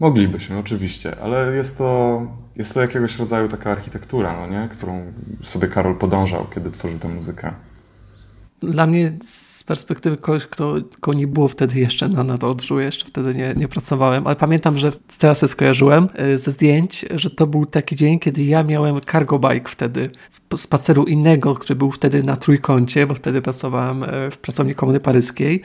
Moglibyśmy, 0.00 0.58
oczywiście, 0.58 1.16
ale 1.20 1.56
jest 1.56 1.78
to, 1.78 2.20
jest 2.56 2.74
to 2.74 2.80
jakiegoś 2.80 3.18
rodzaju 3.18 3.48
taka 3.48 3.72
architektura, 3.72 4.36
no 4.40 4.46
nie? 4.46 4.68
którą 4.68 5.12
sobie 5.42 5.68
Karol 5.68 5.96
podążał, 5.96 6.46
kiedy 6.54 6.70
tworzył 6.70 6.98
tę 6.98 7.08
muzykę. 7.08 7.52
Dla 8.60 8.86
mnie 8.86 9.12
z 9.26 9.64
perspektywy 9.64 10.16
kogoś, 10.16 10.46
kto, 10.46 10.74
kto 11.00 11.12
nie 11.12 11.26
było 11.26 11.48
wtedy 11.48 11.80
jeszcze 11.80 12.08
na 12.08 12.24
nadodrzu, 12.24 12.80
jeszcze 12.80 13.06
wtedy 13.06 13.34
nie, 13.34 13.54
nie 13.56 13.68
pracowałem, 13.68 14.26
ale 14.26 14.36
pamiętam, 14.36 14.78
że 14.78 14.92
teraz 15.18 15.40
się 15.40 15.48
skojarzyłem 15.48 16.08
e, 16.14 16.38
ze 16.38 16.50
zdjęć, 16.50 17.04
że 17.14 17.30
to 17.30 17.46
był 17.46 17.66
taki 17.66 17.96
dzień, 17.96 18.18
kiedy 18.18 18.44
ja 18.44 18.64
miałem 18.64 19.00
cargo 19.12 19.38
bike 19.38 19.70
wtedy, 19.70 20.10
spaceru 20.56 21.04
innego, 21.04 21.54
który 21.54 21.76
był 21.76 21.90
wtedy 21.90 22.22
na 22.22 22.36
trójkącie, 22.36 23.06
bo 23.06 23.14
wtedy 23.14 23.42
pracowałem 23.42 24.02
e, 24.02 24.30
w 24.30 24.38
pracowni 24.38 24.74
Komuny 24.74 25.00
Paryskiej 25.00 25.62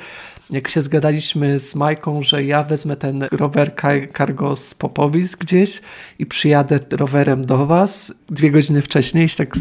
jak 0.52 0.68
się 0.68 0.82
zgadaliśmy 0.82 1.60
z 1.60 1.76
Majką, 1.76 2.24
że 2.24 2.44
ja 2.44 2.64
wezmę 2.64 2.96
ten 2.96 3.28
rower 3.32 3.76
cargo 4.18 4.56
z 4.56 4.76
Popowic 4.76 5.36
gdzieś 5.36 5.82
i 6.20 6.26
przyjadę 6.26 6.80
rowerem 6.92 7.46
do 7.46 7.66
was 7.66 8.14
dwie 8.30 8.52
godziny 8.52 8.82
wcześniej 8.82 9.30
tak 9.30 9.58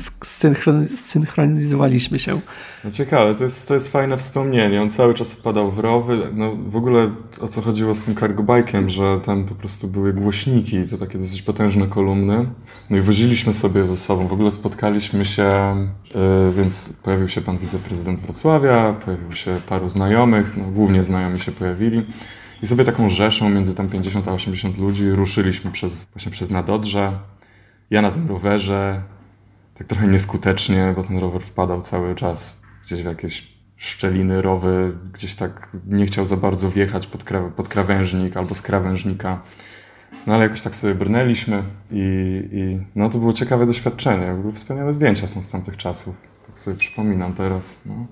zsynchronizowaliśmy 0.94 2.18
się. 2.18 2.40
No 2.84 2.90
ciekawe, 2.90 3.34
to 3.34 3.44
jest, 3.44 3.68
to 3.68 3.74
jest 3.74 3.92
fajne 3.92 4.16
wspomnienie. 4.16 4.82
On 4.82 4.90
cały 4.90 5.14
czas 5.14 5.32
wpadał 5.32 5.70
w 5.70 5.78
rowy. 5.78 6.30
No 6.34 6.56
w 6.56 6.76
ogóle 6.76 7.10
o 7.40 7.48
co 7.48 7.60
chodziło 7.60 7.94
z 7.94 8.02
tym 8.02 8.14
cargo 8.14 8.42
bike'em, 8.42 8.88
że 8.88 9.20
tam 9.20 9.44
po 9.44 9.54
prostu 9.54 9.88
były 9.88 10.12
głośniki, 10.12 10.88
to 10.88 10.98
takie 10.98 11.18
dosyć 11.18 11.42
potężne 11.42 11.86
kolumny. 11.86 12.46
No 12.90 12.96
i 12.96 13.00
woziliśmy 13.00 13.52
sobie 13.52 13.86
ze 13.86 13.96
sobą. 13.96 14.26
W 14.26 14.32
ogóle 14.32 14.50
spotkaliśmy 14.50 15.24
się, 15.24 15.50
yy, 16.14 16.52
więc 16.52 17.00
pojawił 17.04 17.28
się 17.28 17.40
pan 17.40 17.58
wiceprezydent 17.58 18.20
Wrocławia, 18.20 18.92
pojawił 19.04 19.32
się 19.32 19.60
paru 19.68 19.88
znajomych, 19.88 20.56
no, 20.56 20.64
głównie 20.64 21.02
znajomi 21.02 21.40
się 21.40 21.52
pojawili. 21.52 22.06
I 22.62 22.66
sobie 22.66 22.84
taką 22.84 23.08
rzeszą 23.08 23.48
między 23.48 23.74
tam 23.74 23.88
50 23.88 24.28
a 24.28 24.32
80 24.32 24.78
ludzi 24.78 25.10
ruszyliśmy 25.10 25.70
przez, 25.70 25.96
właśnie 26.14 26.32
przez 26.32 26.50
Nadodrze. 26.50 27.12
Ja 27.90 28.02
na 28.02 28.10
tym 28.10 28.28
rowerze, 28.28 29.02
tak 29.74 29.86
trochę 29.86 30.06
nieskutecznie, 30.06 30.92
bo 30.96 31.02
ten 31.02 31.18
rower 31.18 31.42
wpadał 31.42 31.82
cały 31.82 32.14
czas 32.14 32.69
gdzieś 32.82 33.02
w 33.02 33.06
jakieś 33.06 33.60
szczeliny, 33.76 34.42
rowy, 34.42 34.96
gdzieś 35.12 35.34
tak 35.34 35.68
nie 35.86 36.06
chciał 36.06 36.26
za 36.26 36.36
bardzo 36.36 36.70
wjechać 36.70 37.06
pod, 37.06 37.24
kra 37.24 37.50
pod 37.56 37.68
krawężnik 37.68 38.36
albo 38.36 38.54
z 38.54 38.62
krawężnika. 38.62 39.42
No 40.26 40.34
ale 40.34 40.42
jakoś 40.42 40.62
tak 40.62 40.76
sobie 40.76 40.94
brnęliśmy 40.94 41.62
i, 41.92 42.02
i 42.52 42.86
no 42.94 43.08
to 43.08 43.18
było 43.18 43.32
ciekawe 43.32 43.66
doświadczenie. 43.66 44.36
Wspaniałe 44.54 44.94
zdjęcia 44.94 45.28
są 45.28 45.42
z 45.42 45.48
tamtych 45.48 45.76
czasów. 45.76 46.16
Tak 46.46 46.60
sobie 46.60 46.76
przypominam 46.76 47.34
teraz. 47.34 47.82
No. 47.86 48.06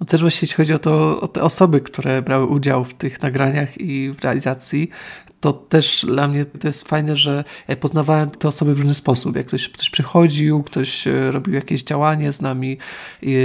no 0.00 0.06
też 0.06 0.20
właśnie 0.20 0.46
jeśli 0.46 0.56
chodzi 0.56 0.72
o, 0.72 0.78
to, 0.78 1.20
o 1.20 1.28
te 1.28 1.42
osoby, 1.42 1.80
które 1.80 2.22
brały 2.22 2.46
udział 2.46 2.84
w 2.84 2.94
tych 2.94 3.22
nagraniach 3.22 3.80
i 3.80 4.12
w 4.12 4.20
realizacji, 4.20 4.90
to 5.40 5.52
też 5.52 6.06
dla 6.08 6.28
mnie 6.28 6.44
to 6.44 6.68
jest 6.68 6.88
fajne, 6.88 7.16
że 7.16 7.44
poznawałem 7.80 8.30
te 8.30 8.48
osoby 8.48 8.74
w 8.74 8.78
różny 8.78 8.94
sposób. 8.94 9.36
Jak 9.36 9.46
ktoś, 9.46 9.68
ktoś 9.68 9.90
przychodził, 9.90 10.62
ktoś 10.62 11.06
e, 11.06 11.30
robił 11.30 11.54
jakieś 11.54 11.82
działanie 11.82 12.32
z 12.32 12.40
nami. 12.40 12.78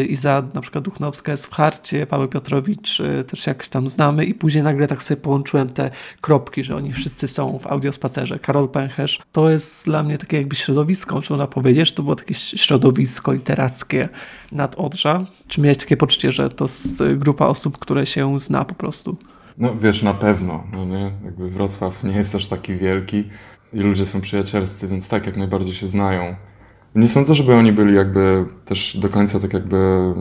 Iza 0.10 0.44
na 0.54 0.62
przykład 0.62 0.84
Duchnowska 0.84 1.32
jest 1.32 1.48
w 1.48 1.54
Harcie, 1.54 2.08
Paweł 2.08 2.28
Piotrowicz 2.28 3.00
e, 3.00 3.24
też 3.24 3.48
jakoś 3.48 3.70
tam 3.70 3.90
znamy 3.90 4.26
i 4.26 4.34
później 4.34 4.64
nagle 4.64 4.88
tak 4.88 5.04
sobie 5.04 5.22
połączyłem 5.22 5.70
te 5.70 5.92
kropki, 6.22 6.64
że 6.64 6.76
oni 6.76 6.94
wszyscy 6.94 7.28
są 7.28 7.60
w 7.60 7.68
audiospacerze. 7.68 8.40
Karol 8.40 8.70
Pęcherz 8.70 9.20
to 9.32 9.50
jest 9.50 9.86
dla 9.86 10.04
mnie 10.04 10.18
takie 10.18 10.38
jakby 10.38 10.56
środowisko, 10.56 11.16
można 11.16 11.48
powiedzieć, 11.48 11.92
to 11.92 12.04
było 12.04 12.16
takie 12.16 12.34
środowisko 12.34 13.34
literackie 13.34 14.10
nad 14.52 14.76
Odrza. 14.76 15.26
Czy 15.48 15.62
miałeś 15.62 15.78
takie 15.78 15.98
poczucie, 15.98 16.32
że 16.32 16.50
to 16.50 16.66
jest 16.66 17.04
grupa 17.16 17.46
osób, 17.46 17.78
które 17.78 18.06
się 18.06 18.40
zna 18.40 18.66
po 18.66 18.76
prostu? 18.76 19.18
No 19.58 19.76
wiesz, 19.76 20.04
na 20.04 20.14
pewno, 20.14 20.64
no 20.74 20.86
nie? 20.86 21.12
Jakby 21.26 21.50
Wrocław 21.50 22.04
nie 22.04 22.16
jest 22.16 22.36
aż 22.36 22.48
taki 22.48 22.76
wielki 22.76 23.30
i 23.74 23.80
ludzie 23.80 24.06
są 24.06 24.22
przyjacielscy, 24.22 24.88
więc 24.88 25.10
tak, 25.10 25.26
jak 25.26 25.38
najbardziej 25.38 25.74
się 25.74 25.88
znają. 25.88 26.36
Nie 26.96 27.08
sądzę, 27.08 27.36
żeby 27.36 27.54
oni 27.56 27.72
byli 27.72 27.96
jakby 27.96 28.46
też 28.66 28.98
do 28.98 29.10
końca 29.10 29.40
tak 29.40 29.54
jakby 29.54 30.14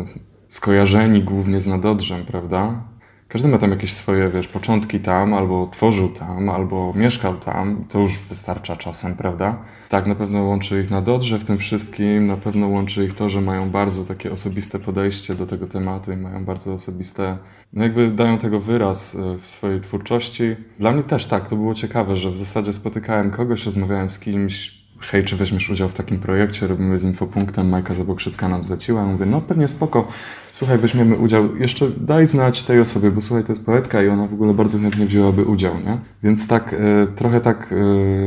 skojarzeni 0.48 1.22
głównie 1.22 1.60
z 1.60 1.66
Nadodrzem, 1.66 2.24
prawda? 2.24 2.84
Każdy 3.32 3.48
ma 3.48 3.58
tam 3.58 3.70
jakieś 3.70 3.92
swoje, 3.92 4.30
wiesz, 4.30 4.48
początki 4.48 5.00
tam, 5.00 5.34
albo 5.34 5.66
tworzył 5.66 6.08
tam, 6.08 6.48
albo 6.48 6.92
mieszkał 6.96 7.34
tam. 7.34 7.84
To 7.88 7.98
już 7.98 8.18
wystarcza 8.18 8.76
czasem, 8.76 9.16
prawda? 9.16 9.62
Tak, 9.88 10.06
na 10.06 10.14
pewno 10.14 10.44
łączy 10.44 10.80
ich 10.80 10.90
na 10.90 11.02
Dodrze 11.02 11.38
w 11.38 11.44
tym 11.44 11.58
wszystkim, 11.58 12.26
na 12.26 12.36
pewno 12.36 12.68
łączy 12.68 13.04
ich 13.04 13.14
to, 13.14 13.28
że 13.28 13.40
mają 13.40 13.70
bardzo 13.70 14.04
takie 14.04 14.32
osobiste 14.32 14.78
podejście 14.78 15.34
do 15.34 15.46
tego 15.46 15.66
tematu 15.66 16.12
i 16.12 16.16
mają 16.16 16.44
bardzo 16.44 16.74
osobiste, 16.74 17.38
no 17.72 17.82
jakby 17.82 18.10
dają 18.10 18.38
tego 18.38 18.60
wyraz 18.60 19.14
e, 19.14 19.38
w 19.38 19.46
swojej 19.46 19.80
twórczości. 19.80 20.56
Dla 20.78 20.92
mnie 20.92 21.02
też 21.02 21.26
tak, 21.26 21.48
to 21.48 21.56
było 21.56 21.74
ciekawe, 21.74 22.16
że 22.16 22.30
w 22.30 22.36
zasadzie 22.36 22.72
spotykałem 22.72 23.30
kogoś, 23.30 23.64
rozmawiałem 23.64 24.10
z 24.10 24.18
kimś, 24.18 24.81
hej, 25.10 25.24
czy 25.24 25.36
weźmiesz 25.36 25.70
udział 25.70 25.88
w 25.88 25.94
takim 25.94 26.18
projekcie, 26.18 26.66
robimy 26.66 26.98
z 26.98 27.04
infopunktem, 27.04 27.68
Majka 27.68 27.94
Zabokrzycka 27.94 28.48
nam 28.48 28.64
zleciła. 28.64 29.00
Ja 29.00 29.06
mówię, 29.06 29.26
no 29.26 29.40
pewnie 29.40 29.68
spoko, 29.68 30.08
słuchaj, 30.52 30.78
weźmiemy 30.78 31.16
udział, 31.16 31.56
jeszcze 31.56 31.90
daj 31.90 32.26
znać 32.26 32.62
tej 32.62 32.80
osobie, 32.80 33.10
bo 33.10 33.20
słuchaj, 33.20 33.44
to 33.44 33.52
jest 33.52 33.66
poetka 33.66 34.02
i 34.02 34.08
ona 34.08 34.26
w 34.26 34.34
ogóle 34.34 34.54
bardzo 34.54 34.78
chętnie 34.78 35.06
wzięłaby 35.06 35.44
udział, 35.44 35.74
nie? 35.80 35.98
Więc 36.22 36.48
tak, 36.48 36.74
e, 36.74 37.06
trochę 37.06 37.40
tak 37.40 37.62
e, 37.62 37.76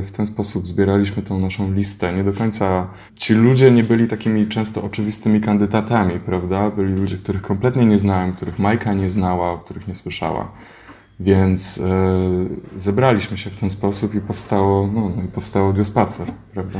w 0.02 0.12
ten 0.12 0.26
sposób 0.26 0.68
zbieraliśmy 0.68 1.24
tą 1.24 1.40
naszą 1.40 1.74
listę. 1.74 2.14
Nie 2.14 2.24
do 2.24 2.34
końca 2.34 2.88
ci 3.16 3.34
ludzie 3.34 3.72
nie 3.72 3.84
byli 3.84 4.08
takimi 4.08 4.48
często 4.48 4.84
oczywistymi 4.84 5.42
kandydatami, 5.42 6.20
prawda? 6.20 6.72
Byli 6.72 6.94
ludzie, 6.94 7.18
których 7.18 7.42
kompletnie 7.42 7.86
nie 7.86 8.00
znałem, 8.00 8.34
których 8.34 8.60
Majka 8.60 8.94
nie 8.94 9.10
znała, 9.10 9.52
o 9.52 9.58
których 9.58 9.88
nie 9.88 9.96
słyszała. 9.96 10.52
Więc 11.20 11.78
e, 11.78 12.80
zebraliśmy 12.80 13.38
się 13.38 13.50
w 13.50 13.56
ten 13.56 13.70
sposób 13.70 14.16
i 14.16 14.22
powstało, 14.22 14.88
no, 14.88 15.10
no, 15.16 15.24
i 15.24 15.28
powstało 15.28 15.74
Diospacer, 15.74 16.28
prawda? 16.54 16.80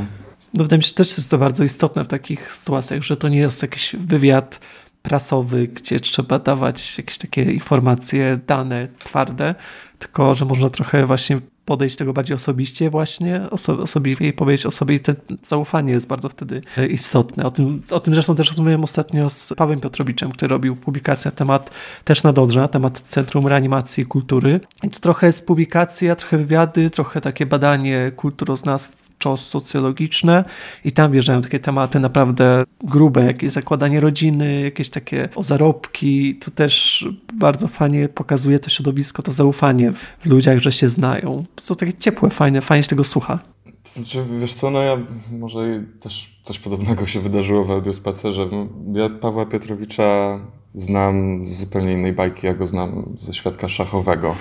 No 0.54 0.64
wydaje 0.64 0.78
mi 0.78 0.84
się, 0.84 0.88
że 0.88 0.94
też 0.94 1.16
jest 1.16 1.30
to 1.30 1.38
bardzo 1.38 1.64
istotne 1.64 2.04
w 2.04 2.08
takich 2.08 2.52
sytuacjach, 2.52 3.02
że 3.02 3.16
to 3.16 3.28
nie 3.28 3.38
jest 3.38 3.62
jakiś 3.62 3.96
wywiad 3.98 4.60
prasowy, 5.02 5.68
gdzie 5.68 6.00
trzeba 6.00 6.38
dawać 6.38 6.98
jakieś 6.98 7.18
takie 7.18 7.42
informacje, 7.42 8.40
dane 8.46 8.88
twarde, 8.98 9.54
tylko 9.98 10.34
że 10.34 10.44
można 10.44 10.70
trochę 10.70 11.06
właśnie 11.06 11.40
podejść 11.66 11.96
tego 11.96 12.12
bardziej 12.12 12.34
osobiście 12.34 12.90
właśnie, 12.90 13.40
oso 13.50 13.78
osobliwie 13.78 14.28
i 14.28 14.32
powiedzieć 14.32 14.66
o 14.66 14.70
sobie 14.70 14.94
i 14.94 15.00
to 15.00 15.12
zaufanie 15.46 15.92
jest 15.92 16.06
bardzo 16.06 16.28
wtedy 16.28 16.62
istotne. 16.90 17.44
O 17.44 17.50
tym, 17.50 17.82
o 17.90 18.00
tym 18.00 18.14
zresztą 18.14 18.34
też 18.34 18.48
rozmawiałem 18.48 18.84
ostatnio 18.84 19.28
z 19.28 19.52
Pawłem 19.56 19.80
Piotrowiczem, 19.80 20.32
który 20.32 20.48
robił 20.48 20.76
publikację 20.76 21.30
na 21.30 21.36
temat 21.36 21.70
też 22.04 22.22
na 22.22 22.32
Dodrze, 22.32 22.60
na 22.60 22.68
temat 22.68 23.00
Centrum 23.00 23.46
Reanimacji 23.46 24.02
i 24.02 24.06
Kultury. 24.06 24.60
I 24.82 24.90
to 24.90 25.00
trochę 25.00 25.26
jest 25.26 25.46
publikacja, 25.46 26.16
trochę 26.16 26.38
wywiady, 26.38 26.90
trochę 26.90 27.20
takie 27.20 27.46
badanie 27.46 28.12
kulturoznawstw 28.16 29.06
czos 29.18 29.48
socjologiczne 29.48 30.44
i 30.84 30.92
tam 30.92 31.12
wjeżdżają 31.12 31.42
takie 31.42 31.60
tematy 31.60 32.00
naprawdę 32.00 32.64
grube, 32.84 33.24
jakieś 33.24 33.52
zakładanie 33.52 34.00
rodziny, 34.00 34.60
jakieś 34.60 34.90
takie 34.90 35.28
o 35.34 35.42
zarobki. 35.42 36.34
To 36.34 36.50
też 36.50 37.04
bardzo 37.38 37.68
fajnie 37.68 38.08
pokazuje 38.08 38.58
to 38.58 38.70
środowisko, 38.70 39.22
to 39.22 39.32
zaufanie 39.32 39.92
w 39.92 40.26
ludziach, 40.26 40.58
że 40.58 40.72
się 40.72 40.88
znają. 40.88 41.44
To 41.68 41.74
takie 41.74 41.92
ciepłe, 41.92 42.30
fajne, 42.30 42.60
fajnie 42.60 42.82
się 42.82 42.88
tego 42.88 43.04
słucha. 43.04 43.38
Znaczy, 43.84 44.24
wiesz 44.40 44.54
co, 44.54 44.70
no 44.70 44.82
ja 44.82 44.96
może 45.32 45.82
też 46.00 46.40
coś 46.42 46.58
podobnego 46.58 47.06
się 47.06 47.20
wydarzyło 47.20 47.64
w 47.64 47.70
audiospacerze. 47.70 48.48
Ja 48.92 49.10
Pawła 49.10 49.46
Piotrowicza 49.46 50.40
znam 50.74 51.46
z 51.46 51.58
zupełnie 51.58 51.92
innej 51.92 52.12
bajki, 52.12 52.46
ja 52.46 52.54
go 52.54 52.66
znam 52.66 53.12
ze 53.16 53.34
świadka 53.34 53.68
szachowego. 53.68 54.34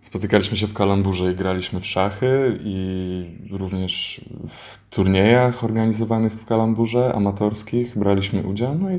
Spotykaliśmy 0.00 0.56
się 0.56 0.66
w 0.66 0.72
kalamburze 0.72 1.32
i 1.32 1.34
graliśmy 1.34 1.80
w 1.80 1.86
szachy 1.86 2.58
i 2.64 3.48
również 3.50 4.24
w 4.48 4.78
turniejach 4.90 5.64
organizowanych 5.64 6.32
w 6.32 6.44
kalamburze, 6.44 7.12
amatorskich, 7.14 7.98
braliśmy 7.98 8.42
udział, 8.42 8.78
no 8.78 8.90
i 8.90 8.98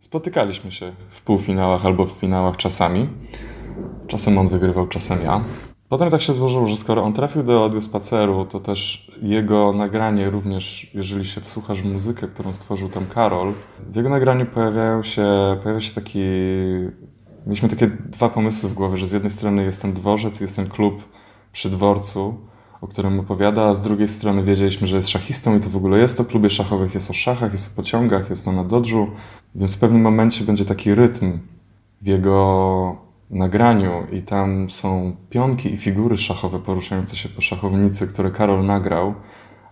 spotykaliśmy 0.00 0.72
się 0.72 0.92
w 1.08 1.22
półfinałach 1.22 1.86
albo 1.86 2.04
w 2.04 2.12
finałach 2.12 2.56
czasami. 2.56 3.08
Czasem 4.06 4.38
on 4.38 4.48
wygrywał, 4.48 4.86
czasem 4.86 5.18
ja. 5.24 5.44
Potem 5.88 6.10
tak 6.10 6.22
się 6.22 6.34
złożyło, 6.34 6.66
że 6.66 6.76
skoro 6.76 7.02
on 7.02 7.12
trafił 7.12 7.42
do 7.42 7.64
audiospaceru, 7.64 8.46
to 8.46 8.60
też 8.60 9.10
jego 9.22 9.72
nagranie 9.72 10.30
również, 10.30 10.90
jeżeli 10.94 11.26
się 11.26 11.40
wsłuchasz 11.40 11.82
w 11.82 11.92
muzykę, 11.92 12.28
którą 12.28 12.52
stworzył 12.52 12.88
tam 12.88 13.06
Karol, 13.06 13.54
w 13.90 13.96
jego 13.96 14.08
nagraniu 14.08 14.46
pojawiają 14.46 15.02
się, 15.02 15.26
pojawia 15.62 15.80
się 15.80 15.94
taki 15.94 16.20
Mieliśmy 17.48 17.68
takie 17.68 17.86
dwa 17.86 18.28
pomysły 18.28 18.68
w 18.68 18.74
głowie, 18.74 18.96
że 18.96 19.06
z 19.06 19.12
jednej 19.12 19.30
strony 19.30 19.64
jest 19.64 19.82
ten 19.82 19.92
dworzec, 19.92 20.40
jest 20.40 20.56
ten 20.56 20.68
klub 20.68 21.08
przy 21.52 21.70
dworcu, 21.70 22.40
o 22.80 22.88
którym 22.88 23.20
opowiada, 23.20 23.64
a 23.64 23.74
z 23.74 23.82
drugiej 23.82 24.08
strony 24.08 24.42
wiedzieliśmy, 24.42 24.86
że 24.86 24.96
jest 24.96 25.08
szachistą 25.08 25.56
i 25.56 25.60
to 25.60 25.70
w 25.70 25.76
ogóle 25.76 25.98
jest 25.98 26.20
o 26.20 26.24
klubie 26.24 26.50
szachowych, 26.50 26.94
jest 26.94 27.10
o 27.10 27.14
szachach, 27.14 27.52
jest 27.52 27.72
o 27.72 27.76
pociągach, 27.76 28.30
jest 28.30 28.48
o 28.48 28.52
na 28.52 28.64
dodżu, 28.64 29.10
więc 29.54 29.76
w 29.76 29.78
pewnym 29.78 30.02
momencie 30.02 30.44
będzie 30.44 30.64
taki 30.64 30.94
rytm 30.94 31.38
w 32.02 32.06
jego 32.06 32.96
nagraniu 33.30 34.06
i 34.12 34.22
tam 34.22 34.70
są 34.70 35.16
pionki 35.30 35.74
i 35.74 35.76
figury 35.76 36.16
szachowe 36.16 36.58
poruszające 36.58 37.16
się 37.16 37.28
po 37.28 37.40
szachownicy, 37.40 38.08
które 38.08 38.30
Karol 38.30 38.66
nagrał, 38.66 39.14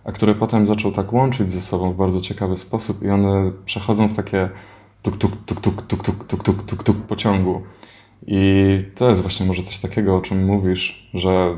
a 0.03 0.11
które 0.11 0.35
potem 0.35 0.67
zaczął 0.67 0.91
tak 0.91 1.13
łączyć 1.13 1.51
ze 1.51 1.61
sobą 1.61 1.91
w 1.91 1.95
bardzo 1.95 2.21
ciekawy 2.21 2.57
sposób 2.57 3.03
i 3.03 3.09
one 3.09 3.51
przechodzą 3.65 4.07
w 4.07 4.13
takie 4.13 4.49
tuk, 5.01 5.17
tuk, 5.17 5.31
tuk, 5.45 5.61
tuk, 5.61 5.81
tuk, 5.81 6.03
tuk, 6.03 6.23
tuk, 6.25 6.43
tuk, 6.43 6.63
tuk, 6.63 6.83
tuk 6.83 6.97
pociągu. 6.97 7.61
I 8.27 8.79
to 8.95 9.09
jest 9.09 9.21
właśnie 9.21 9.45
może 9.45 9.63
coś 9.63 9.77
takiego, 9.77 10.17
o 10.17 10.21
czym 10.21 10.45
mówisz, 10.45 11.09
że 11.13 11.57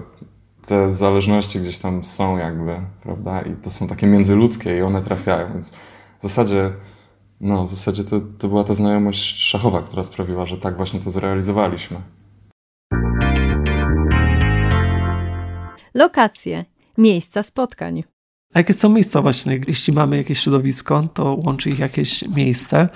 te 0.67 0.91
zależności 0.91 1.59
gdzieś 1.59 1.77
tam 1.77 2.05
są 2.05 2.37
jakby, 2.37 2.81
prawda? 3.03 3.41
I 3.41 3.55
to 3.55 3.71
są 3.71 3.87
takie 3.87 4.07
międzyludzkie 4.07 4.77
i 4.77 4.81
one 4.81 5.01
trafiają, 5.01 5.53
więc 5.53 5.69
w 6.19 6.23
zasadzie, 6.23 6.73
no, 7.41 7.63
w 7.63 7.69
zasadzie 7.69 8.03
to, 8.03 8.21
to 8.37 8.47
była 8.47 8.63
ta 8.63 8.73
znajomość 8.73 9.37
szachowa, 9.37 9.81
która 9.81 10.03
sprawiła, 10.03 10.45
że 10.45 10.57
tak 10.57 10.77
właśnie 10.77 10.99
to 10.99 11.09
zrealizowaliśmy. 11.09 11.97
Lokacje, 15.93 16.65
miejsca 16.97 17.43
spotkań. 17.43 18.03
A 18.53 18.59
jakie 18.59 18.73
są 18.73 18.89
miejsca 18.89 19.21
właśnie? 19.21 19.61
Jeśli 19.67 19.93
mamy 19.93 20.17
jakieś 20.17 20.39
środowisko, 20.39 21.07
to 21.13 21.37
łączy 21.45 21.69
ich 21.69 21.79
jakieś 21.79 22.21
miejsce. 22.27 22.89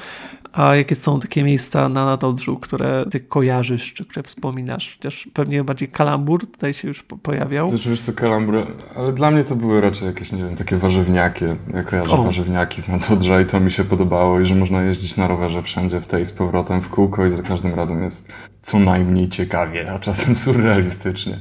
A 0.54 0.76
jakie 0.76 0.96
są 0.96 1.20
takie 1.20 1.44
miejsca 1.44 1.90
na 1.90 2.06
Nadodrzu, 2.06 2.58
które 2.58 3.06
ty 3.12 3.20
kojarzysz, 3.20 3.94
czy 3.94 4.06
które 4.06 4.24
wspominasz? 4.24 4.96
Chociaż 4.98 5.30
pewnie 5.34 5.64
bardziej 5.64 5.88
kalambur 5.88 6.42
tutaj 6.42 6.74
się 6.74 6.88
już 6.88 7.04
pojawiał. 7.04 7.68
To 7.68 7.76
oczywiście 7.76 8.14
kalambur, 8.14 8.68
ale 8.96 9.14
dla 9.14 9.32
mnie 9.32 9.44
to 9.44 9.56
były 9.56 9.82
raczej 9.82 10.08
jakieś, 10.08 10.32
nie 10.32 10.44
wiem, 10.44 10.56
takie 10.56 10.78
warzywniaki. 10.78 11.46
Ja 11.74 11.84
kojarzę 11.84 12.12
o. 12.12 12.24
warzywniaki 12.24 12.82
z 12.82 12.88
Nadodrza 12.88 13.42
i 13.42 13.46
to 13.46 13.60
mi 13.60 13.72
się 13.72 13.84
podobało 13.84 14.40
i 14.40 14.46
że 14.46 14.56
można 14.56 14.84
jeździć 14.84 15.18
na 15.18 15.28
rowerze 15.28 15.64
wszędzie 15.64 16.02
w 16.02 16.08
tej 16.08 16.26
z 16.26 16.32
powrotem 16.32 16.82
w 16.82 16.90
kółko 16.90 17.26
i 17.26 17.30
za 17.30 17.44
każdym 17.44 17.74
razem 17.74 18.04
jest 18.04 18.34
co 18.62 18.80
najmniej 18.80 19.30
ciekawie, 19.30 19.92
a 19.92 20.00
czasem 20.00 20.36
surrealistycznie. 20.46 21.40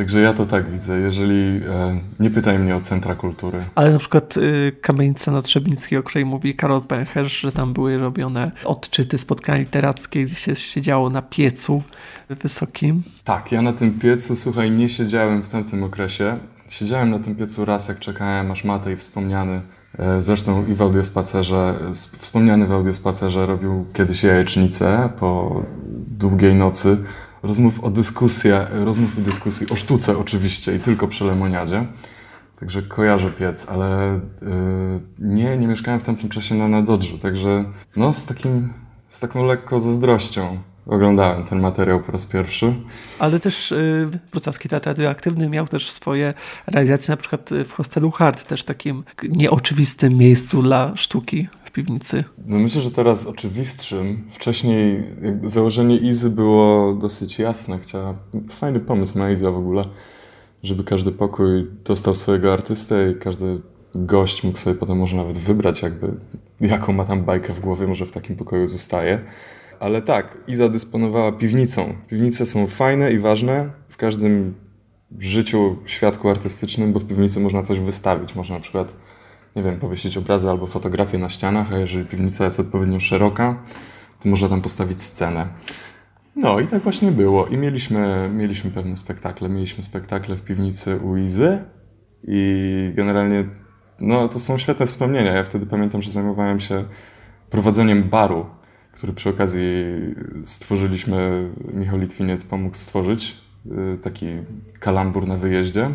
Także 0.00 0.20
ja 0.20 0.32
to 0.32 0.46
tak 0.46 0.70
widzę, 0.70 1.00
jeżeli 1.00 1.60
e, 1.68 2.00
nie 2.20 2.30
pytaj 2.30 2.58
mnie 2.58 2.76
o 2.76 2.80
centra 2.80 3.14
kultury. 3.14 3.64
Ale 3.74 3.92
na 3.92 3.98
przykład 3.98 4.36
y, 4.36 4.72
kamienica 4.80 5.32
na 5.32 5.42
Trzebnickiej, 5.42 5.98
o 5.98 6.02
której 6.02 6.24
mówi 6.24 6.54
Karol 6.54 6.82
Pęcherz, 6.82 7.40
że 7.40 7.52
tam 7.52 7.72
były 7.72 7.98
robione 7.98 8.52
odczyty 8.64 9.18
spotkań 9.18 9.58
literackie, 9.58 10.22
gdzie 10.22 10.34
się 10.34 10.56
siedziało 10.56 11.10
na 11.10 11.22
piecu 11.22 11.82
wysokim. 12.30 13.02
Tak, 13.24 13.52
ja 13.52 13.62
na 13.62 13.72
tym 13.72 13.98
piecu, 13.98 14.36
słuchaj, 14.36 14.70
nie 14.70 14.88
siedziałem 14.88 15.42
w 15.42 15.48
tamtym 15.48 15.84
okresie. 15.84 16.38
Siedziałem 16.68 17.10
na 17.10 17.18
tym 17.18 17.36
piecu 17.36 17.64
raz, 17.64 17.88
jak 17.88 17.98
czekałem, 17.98 18.50
aż 18.50 18.64
Matej 18.64 18.96
wspomniany, 18.96 19.60
e, 19.98 20.22
zresztą 20.22 20.66
i 20.66 20.74
w 20.74 20.82
audiospacerze, 20.82 21.74
wspomniany 21.92 22.66
w 22.66 22.72
audiospacerze 22.72 23.46
robił 23.46 23.86
kiedyś 23.92 24.22
jajecznicę 24.22 25.08
po 25.18 25.62
długiej 26.18 26.54
nocy 26.54 26.96
rozmów 27.42 27.84
o 27.84 27.90
dyskusję, 27.90 28.66
rozmów 28.70 29.18
i 29.18 29.22
dyskusji 29.22 29.66
o 29.70 29.76
sztuce 29.76 30.18
oczywiście 30.18 30.76
i 30.76 30.80
tylko 30.80 31.08
przy 31.08 31.24
lemoniadzie. 31.24 31.86
Także 32.60 32.82
kojarzę 32.82 33.30
piec, 33.30 33.68
ale 33.68 34.20
yy, 34.42 35.00
nie, 35.18 35.58
nie 35.58 35.66
mieszkałem 35.66 36.00
w 36.00 36.02
tamtym 36.02 36.28
czasie 36.28 36.54
na 36.54 36.68
Nadodrzu, 36.68 37.18
także 37.18 37.64
no 37.96 38.12
z, 38.12 38.26
takim, 38.26 38.72
z 39.08 39.20
taką 39.20 39.44
lekko 39.44 39.80
zazdrością 39.80 40.58
oglądałem 40.86 41.44
ten 41.44 41.60
materiał 41.60 42.00
po 42.00 42.12
raz 42.12 42.26
pierwszy. 42.26 42.74
Ale 43.18 43.38
też 43.38 43.70
yy, 43.70 44.10
Wrocławski 44.32 44.68
Teatr 44.68 44.86
Radioaktywny 44.86 45.48
miał 45.48 45.68
też 45.68 45.90
swoje 45.90 46.34
realizacje 46.66 47.12
na 47.12 47.16
przykład 47.16 47.50
w 47.64 47.72
hostelu 47.72 48.10
Hart, 48.10 48.44
też 48.44 48.64
takim 48.64 49.04
nieoczywistym 49.22 50.14
miejscu 50.14 50.62
dla 50.62 50.92
sztuki 50.96 51.48
piwnicy? 51.72 52.24
No 52.46 52.58
myślę, 52.58 52.82
że 52.82 52.90
teraz 52.90 53.26
oczywistszym. 53.26 54.28
Wcześniej 54.30 55.04
założenie 55.44 55.96
Izy 55.96 56.30
było 56.30 56.94
dosyć 56.94 57.38
jasne. 57.38 57.78
Chciała, 57.78 58.14
fajny 58.50 58.80
pomysł 58.80 59.18
ma 59.18 59.30
Iza 59.30 59.50
w 59.50 59.56
ogóle, 59.56 59.84
żeby 60.62 60.84
każdy 60.84 61.12
pokój 61.12 61.66
dostał 61.84 62.14
swojego 62.14 62.52
artystę 62.52 63.10
i 63.10 63.14
każdy 63.14 63.60
gość 63.94 64.44
mógł 64.44 64.58
sobie 64.58 64.76
potem 64.76 64.98
może 64.98 65.16
nawet 65.16 65.38
wybrać 65.38 65.82
jakby 65.82 66.14
jaką 66.60 66.92
ma 66.92 67.04
tam 67.04 67.24
bajkę 67.24 67.52
w 67.52 67.60
głowie, 67.60 67.86
może 67.86 68.06
w 68.06 68.10
takim 68.10 68.36
pokoju 68.36 68.66
zostaje. 68.66 69.20
Ale 69.80 70.02
tak, 70.02 70.38
Iza 70.46 70.68
dysponowała 70.68 71.32
piwnicą. 71.32 71.94
Piwnice 72.08 72.46
są 72.46 72.66
fajne 72.66 73.12
i 73.12 73.18
ważne 73.18 73.70
w 73.88 73.96
każdym 73.96 74.54
życiu, 75.18 75.76
świadku 75.84 76.28
artystycznym, 76.28 76.92
bo 76.92 77.00
w 77.00 77.04
piwnicy 77.04 77.40
można 77.40 77.62
coś 77.62 77.80
wystawić. 77.80 78.34
Można 78.34 78.54
na 78.54 78.60
przykład 78.60 78.94
nie 79.56 79.62
wiem, 79.62 79.78
powiesić 79.78 80.16
obrazy 80.16 80.50
albo 80.50 80.66
fotografie 80.66 81.18
na 81.18 81.28
ścianach, 81.28 81.72
a 81.72 81.78
jeżeli 81.78 82.04
piwnica 82.04 82.44
jest 82.44 82.60
odpowiednio 82.60 83.00
szeroka, 83.00 83.62
to 84.22 84.28
można 84.28 84.48
tam 84.48 84.62
postawić 84.62 85.02
scenę. 85.02 85.48
No 86.36 86.60
i 86.60 86.66
tak 86.66 86.82
właśnie 86.82 87.12
było. 87.12 87.46
I 87.46 87.56
mieliśmy, 87.56 88.30
mieliśmy 88.34 88.70
pewne 88.70 88.96
spektakle. 88.96 89.48
Mieliśmy 89.48 89.82
spektakle 89.82 90.36
w 90.36 90.42
piwnicy 90.42 90.96
u 90.96 91.16
i 92.24 92.92
generalnie 92.94 93.44
no, 94.00 94.28
to 94.28 94.40
są 94.40 94.58
świetne 94.58 94.86
wspomnienia. 94.86 95.32
Ja 95.32 95.44
wtedy 95.44 95.66
pamiętam, 95.66 96.02
że 96.02 96.10
zajmowałem 96.10 96.60
się 96.60 96.84
prowadzeniem 97.50 98.02
baru, 98.02 98.46
który 98.92 99.12
przy 99.12 99.28
okazji 99.28 99.84
stworzyliśmy, 100.44 101.50
Michał 101.72 101.98
Litwiniec 101.98 102.44
pomógł 102.44 102.76
stworzyć 102.76 103.36
y, 103.66 103.98
taki 104.02 104.26
kalambur 104.80 105.28
na 105.28 105.36
wyjeździe. 105.36 105.90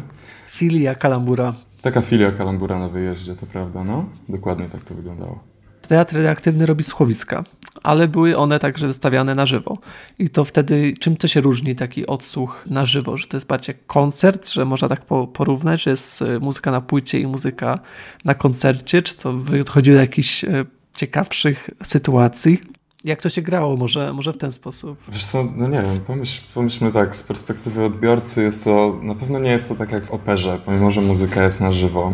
Filia 0.49 0.95
kalambura. 0.95 1.53
Taka 1.85 2.01
filia 2.01 2.31
kalambura 2.31 2.79
na 2.79 2.89
wyjeździe, 2.89 3.35
to 3.35 3.45
prawda, 3.45 3.83
no. 3.83 4.05
Dokładnie 4.29 4.65
tak 4.65 4.83
to 4.83 4.95
wyglądało. 4.95 5.43
Teatr 5.87 6.15
reaktywny 6.15 6.65
robi 6.65 6.83
słuchowiska, 6.83 7.43
ale 7.83 8.07
były 8.07 8.37
one 8.37 8.59
także 8.59 8.87
wystawiane 8.87 9.35
na 9.35 9.45
żywo. 9.45 9.77
I 10.19 10.29
to 10.29 10.45
wtedy, 10.45 10.93
czym 10.99 11.17
to 11.17 11.27
się 11.27 11.41
różni 11.41 11.75
taki 11.75 12.07
odsłuch 12.07 12.63
na 12.69 12.85
żywo? 12.85 13.17
Że 13.17 13.27
to 13.27 13.37
jest 13.37 13.47
bardziej 13.47 13.75
koncert, 13.87 14.49
że 14.49 14.65
można 14.65 14.89
tak 14.89 15.01
porównać, 15.33 15.83
że 15.83 15.89
jest 15.89 16.21
e, 16.21 16.39
muzyka 16.39 16.71
na 16.71 16.81
płycie 16.81 17.19
i 17.19 17.27
muzyka 17.27 17.79
na 18.25 18.33
koncercie? 18.33 19.01
Czy 19.01 19.15
to 19.15 19.33
wychodzi 19.33 19.91
do 19.91 19.97
jakichś 19.97 20.43
e, 20.43 20.65
ciekawszych 20.93 21.69
sytuacji? 21.83 22.61
Jak 23.05 23.21
to 23.21 23.29
się 23.29 23.41
grało? 23.41 23.77
Może, 23.77 24.13
może 24.13 24.33
w 24.33 24.37
ten 24.37 24.51
sposób? 24.51 24.97
Wiesz 25.07 25.25
co, 25.25 25.43
no 25.55 25.67
nie 25.67 25.81
wiem, 25.81 25.99
pomyśl, 26.07 26.41
pomyślmy 26.53 26.91
tak, 26.91 27.15
z 27.15 27.23
perspektywy 27.23 27.85
odbiorcy 27.85 28.43
jest 28.43 28.63
to, 28.63 28.99
na 29.01 29.15
pewno 29.15 29.39
nie 29.39 29.51
jest 29.51 29.69
to 29.69 29.75
tak 29.75 29.91
jak 29.91 30.05
w 30.05 30.11
operze, 30.11 30.59
pomimo, 30.65 30.91
że 30.91 31.01
muzyka 31.01 31.43
jest 31.43 31.61
na 31.61 31.71
żywo, 31.71 32.13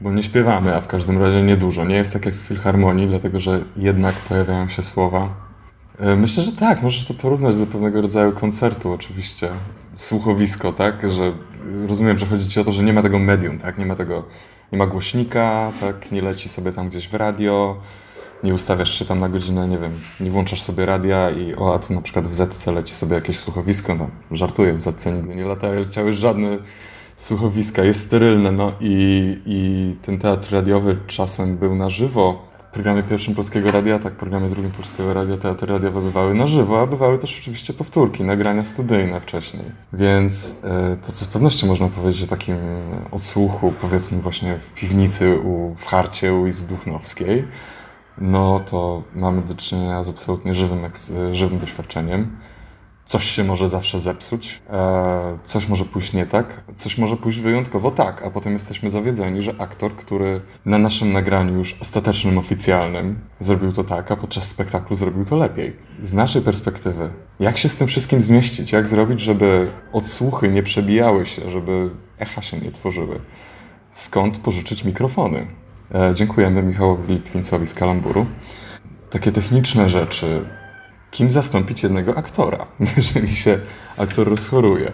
bo 0.00 0.12
nie 0.12 0.22
śpiewamy, 0.22 0.74
a 0.74 0.80
w 0.80 0.86
każdym 0.86 1.22
razie 1.22 1.42
niedużo. 1.42 1.84
Nie 1.84 1.94
jest 1.94 2.12
tak 2.12 2.26
jak 2.26 2.34
w 2.34 2.38
filharmonii, 2.38 3.06
dlatego 3.06 3.40
że 3.40 3.64
jednak 3.76 4.14
pojawiają 4.14 4.68
się 4.68 4.82
słowa. 4.82 5.28
E, 5.98 6.16
myślę, 6.16 6.42
że 6.42 6.52
tak, 6.52 6.82
możesz 6.82 7.04
to 7.04 7.14
porównać 7.14 7.58
do 7.58 7.66
pewnego 7.66 8.02
rodzaju 8.02 8.32
koncertu 8.32 8.92
oczywiście. 8.92 9.48
Słuchowisko, 9.94 10.72
tak, 10.72 11.10
że 11.10 11.32
rozumiem, 11.88 12.18
że 12.18 12.26
chodzi 12.26 12.48
ci 12.48 12.60
o 12.60 12.64
to, 12.64 12.72
że 12.72 12.82
nie 12.82 12.92
ma 12.92 13.02
tego 13.02 13.18
medium, 13.18 13.58
tak, 13.58 13.78
nie 13.78 13.86
ma 13.86 13.94
tego, 13.94 14.24
nie 14.72 14.78
ma 14.78 14.86
głośnika, 14.86 15.72
tak, 15.80 16.12
nie 16.12 16.22
leci 16.22 16.48
sobie 16.48 16.72
tam 16.72 16.88
gdzieś 16.88 17.08
w 17.08 17.14
radio, 17.14 17.80
nie 18.44 18.54
ustawiasz 18.54 18.98
się 18.98 19.04
tam 19.04 19.20
na 19.20 19.28
godzinę, 19.28 19.68
nie 19.68 19.78
wiem, 19.78 19.92
nie 20.20 20.30
włączasz 20.30 20.62
sobie 20.62 20.86
radia 20.86 21.30
i 21.30 21.54
o, 21.54 21.74
a 21.74 21.78
tu 21.78 21.94
na 21.94 22.00
przykład 22.00 22.28
w 22.28 22.34
Zetce 22.34 22.72
leci 22.72 22.94
sobie 22.94 23.14
jakieś 23.14 23.38
słuchowisko, 23.38 23.94
no 23.94 24.10
żartuję, 24.30 24.74
w 24.74 24.80
Zetce 24.80 25.12
nigdy 25.12 25.36
nie 25.36 25.44
latały, 25.44 25.76
leciały 25.76 26.12
żadne 26.12 26.58
słuchowiska, 27.16 27.84
jest 27.84 28.06
sterylne, 28.06 28.52
no 28.52 28.72
i, 28.80 29.36
i 29.46 29.96
ten 30.02 30.18
teatr 30.18 30.52
radiowy 30.52 30.96
czasem 31.06 31.56
był 31.56 31.74
na 31.74 31.90
żywo. 31.90 32.50
Programie 32.72 33.02
pierwszym 33.02 33.34
Polskiego 33.34 33.70
Radia, 33.70 33.98
tak 33.98 34.12
programie 34.12 34.48
drugim 34.48 34.70
Polskiego 34.70 35.14
Radia 35.14 35.36
teatry 35.36 35.72
radiowe 35.72 36.00
bywały 36.00 36.34
na 36.34 36.46
żywo, 36.46 36.80
a 36.80 36.86
bywały 36.86 37.18
też 37.18 37.38
oczywiście 37.40 37.72
powtórki, 37.72 38.24
nagrania 38.24 38.64
studyjne 38.64 39.20
wcześniej. 39.20 39.64
Więc 39.92 40.60
e, 40.64 40.96
to, 41.06 41.12
co 41.12 41.24
z 41.24 41.28
pewnością 41.28 41.66
można 41.66 41.88
powiedzieć 41.88 42.22
o 42.22 42.26
takim 42.26 42.56
odsłuchu, 43.10 43.72
powiedzmy 43.80 44.18
właśnie 44.18 44.58
w 44.58 44.74
piwnicy 44.74 45.38
u, 45.38 45.74
w 45.78 45.86
Harcie 45.86 46.34
u 46.34 46.46
Izy 46.46 46.68
Duchnowskiej, 46.68 47.44
no 48.18 48.60
to 48.60 49.02
mamy 49.14 49.42
do 49.42 49.54
czynienia 49.54 50.02
z 50.02 50.08
absolutnie 50.08 50.54
żywym, 50.54 50.80
żywym 51.32 51.58
doświadczeniem. 51.58 52.36
Coś 53.04 53.24
się 53.24 53.44
może 53.44 53.68
zawsze 53.68 54.00
zepsuć, 54.00 54.62
e, 54.70 55.38
coś 55.44 55.68
może 55.68 55.84
pójść 55.84 56.12
nie 56.12 56.26
tak, 56.26 56.62
coś 56.74 56.98
może 56.98 57.16
pójść 57.16 57.40
wyjątkowo 57.40 57.90
tak, 57.90 58.22
a 58.22 58.30
potem 58.30 58.52
jesteśmy 58.52 58.90
zawiedzeni, 58.90 59.42
że 59.42 59.54
aktor, 59.58 59.96
który 59.96 60.40
na 60.64 60.78
naszym 60.78 61.12
nagraniu 61.12 61.54
już 61.54 61.76
ostatecznym, 61.80 62.38
oficjalnym 62.38 63.18
zrobił 63.38 63.72
to 63.72 63.84
tak, 63.84 64.10
a 64.10 64.16
podczas 64.16 64.48
spektaklu 64.48 64.96
zrobił 64.96 65.24
to 65.24 65.36
lepiej. 65.36 65.76
Z 66.02 66.12
naszej 66.12 66.42
perspektywy, 66.42 67.10
jak 67.40 67.58
się 67.58 67.68
z 67.68 67.76
tym 67.76 67.86
wszystkim 67.86 68.22
zmieścić? 68.22 68.72
Jak 68.72 68.88
zrobić, 68.88 69.20
żeby 69.20 69.70
odsłuchy 69.92 70.48
nie 70.48 70.62
przebijały 70.62 71.26
się, 71.26 71.50
żeby 71.50 71.90
echa 72.18 72.42
się 72.42 72.58
nie 72.58 72.72
tworzyły? 72.72 73.20
Skąd 73.90 74.38
pożyczyć 74.38 74.84
mikrofony? 74.84 75.46
E, 75.94 76.14
dziękujemy 76.14 76.62
Michałowi 76.62 77.14
Litwincowi 77.14 77.66
z 77.66 77.74
Kalamburu. 77.74 78.26
Takie 79.10 79.32
techniczne 79.32 79.88
rzeczy. 79.88 80.44
Kim 81.10 81.30
zastąpić 81.30 81.82
jednego 81.82 82.16
aktora, 82.16 82.66
jeżeli 82.96 83.28
się 83.28 83.58
aktor 83.96 84.28
rozchoruje? 84.28 84.92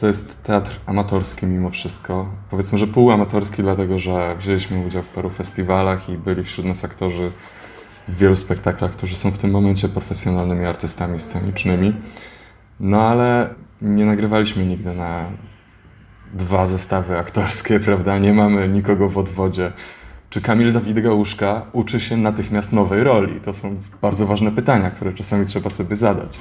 To 0.00 0.06
jest 0.06 0.42
teatr 0.42 0.80
amatorski 0.86 1.46
mimo 1.46 1.70
wszystko. 1.70 2.28
Powiedzmy, 2.50 2.78
że 2.78 2.86
półamatorski, 2.86 3.62
dlatego 3.62 3.98
że 3.98 4.36
wzięliśmy 4.38 4.86
udział 4.86 5.02
w 5.02 5.08
paru 5.08 5.30
festiwalach 5.30 6.08
i 6.08 6.18
byli 6.18 6.44
wśród 6.44 6.66
nas 6.66 6.84
aktorzy 6.84 7.32
w 8.08 8.18
wielu 8.18 8.36
spektaklach, 8.36 8.92
którzy 8.92 9.16
są 9.16 9.30
w 9.30 9.38
tym 9.38 9.50
momencie 9.50 9.88
profesjonalnymi 9.88 10.66
artystami 10.66 11.20
scenicznymi. 11.20 11.94
No 12.80 13.02
ale 13.02 13.54
nie 13.82 14.04
nagrywaliśmy 14.04 14.66
nigdy 14.66 14.94
na 14.94 15.26
dwa 16.34 16.66
zestawy 16.66 17.18
aktorskie, 17.18 17.80
prawda? 17.86 18.18
Nie 18.18 18.34
mamy 18.34 18.68
nikogo 18.68 19.08
w 19.08 19.18
odwodzie 19.18 19.72
czy 20.30 20.40
Kamil 20.40 20.72
Dawid 20.72 21.00
Gałuszka 21.00 21.62
uczy 21.72 22.00
się 22.00 22.16
natychmiast 22.16 22.72
nowej 22.72 23.04
roli? 23.04 23.40
To 23.40 23.54
są 23.54 23.76
bardzo 24.02 24.26
ważne 24.26 24.52
pytania, 24.52 24.90
które 24.90 25.12
czasami 25.12 25.46
trzeba 25.46 25.70
sobie 25.70 25.96
zadać. 25.96 26.40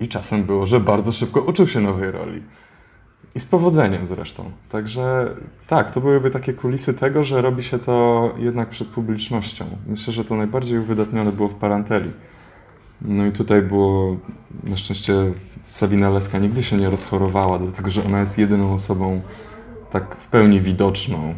I 0.00 0.08
czasem 0.08 0.44
było, 0.44 0.66
że 0.66 0.80
bardzo 0.80 1.12
szybko 1.12 1.40
uczył 1.40 1.66
się 1.66 1.80
nowej 1.80 2.10
roli. 2.10 2.42
I 3.34 3.40
z 3.40 3.44
powodzeniem 3.44 4.06
zresztą. 4.06 4.50
Także 4.68 5.34
tak, 5.66 5.90
to 5.90 6.00
byłyby 6.00 6.30
takie 6.30 6.52
kulisy 6.52 6.94
tego, 6.94 7.24
że 7.24 7.42
robi 7.42 7.62
się 7.62 7.78
to 7.78 8.30
jednak 8.38 8.68
przed 8.68 8.88
publicznością. 8.88 9.64
Myślę, 9.86 10.12
że 10.12 10.24
to 10.24 10.36
najbardziej 10.36 10.78
uwydatnione 10.78 11.32
było 11.32 11.48
w 11.48 11.54
Paranteli. 11.54 12.10
No 13.02 13.26
i 13.26 13.32
tutaj 13.32 13.62
było, 13.62 14.16
na 14.64 14.76
szczęście 14.76 15.14
Sabina 15.64 16.10
Leska 16.10 16.38
nigdy 16.38 16.62
się 16.62 16.76
nie 16.76 16.90
rozchorowała, 16.90 17.58
dlatego 17.58 17.90
że 17.90 18.04
ona 18.04 18.20
jest 18.20 18.38
jedyną 18.38 18.74
osobą 18.74 19.22
tak 19.90 20.16
w 20.16 20.28
pełni 20.28 20.60
widoczną 20.60 21.18
e, 21.18 21.34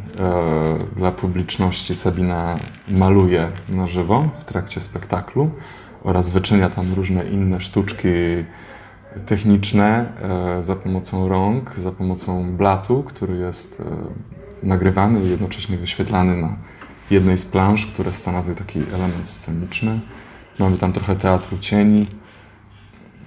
dla 0.97 1.13
publiczności 1.13 1.97
Sabina 1.97 2.59
maluje 2.89 3.53
na 3.69 3.87
żywo 3.87 4.29
w 4.39 4.45
trakcie 4.45 4.81
spektaklu 4.81 5.51
oraz 6.05 6.29
wyczynia 6.29 6.71
tam 6.71 6.93
różne 6.95 7.25
inne 7.25 7.61
sztuczki 7.61 8.09
techniczne 9.27 10.13
e, 10.59 10.63
za 10.63 10.77
pomocą 10.77 11.29
rąk, 11.29 11.75
za 11.75 11.93
pomocą 11.93 12.57
blatu, 12.57 13.03
który 13.03 13.37
jest 13.37 13.81
e, 13.81 14.67
nagrywany 14.67 15.25
i 15.25 15.31
jednocześnie 15.31 15.77
wyświetlany 15.77 16.37
na 16.37 16.57
jednej 17.11 17.39
z 17.39 17.45
planż, 17.45 17.87
które 17.87 18.13
stanowi 18.13 18.55
taki 18.55 18.79
element 18.95 19.29
sceniczny. 19.29 20.01
Mamy 20.59 20.79
tam 20.79 20.93
trochę 20.93 21.17
teatru 21.17 21.59
cieni, 21.59 22.07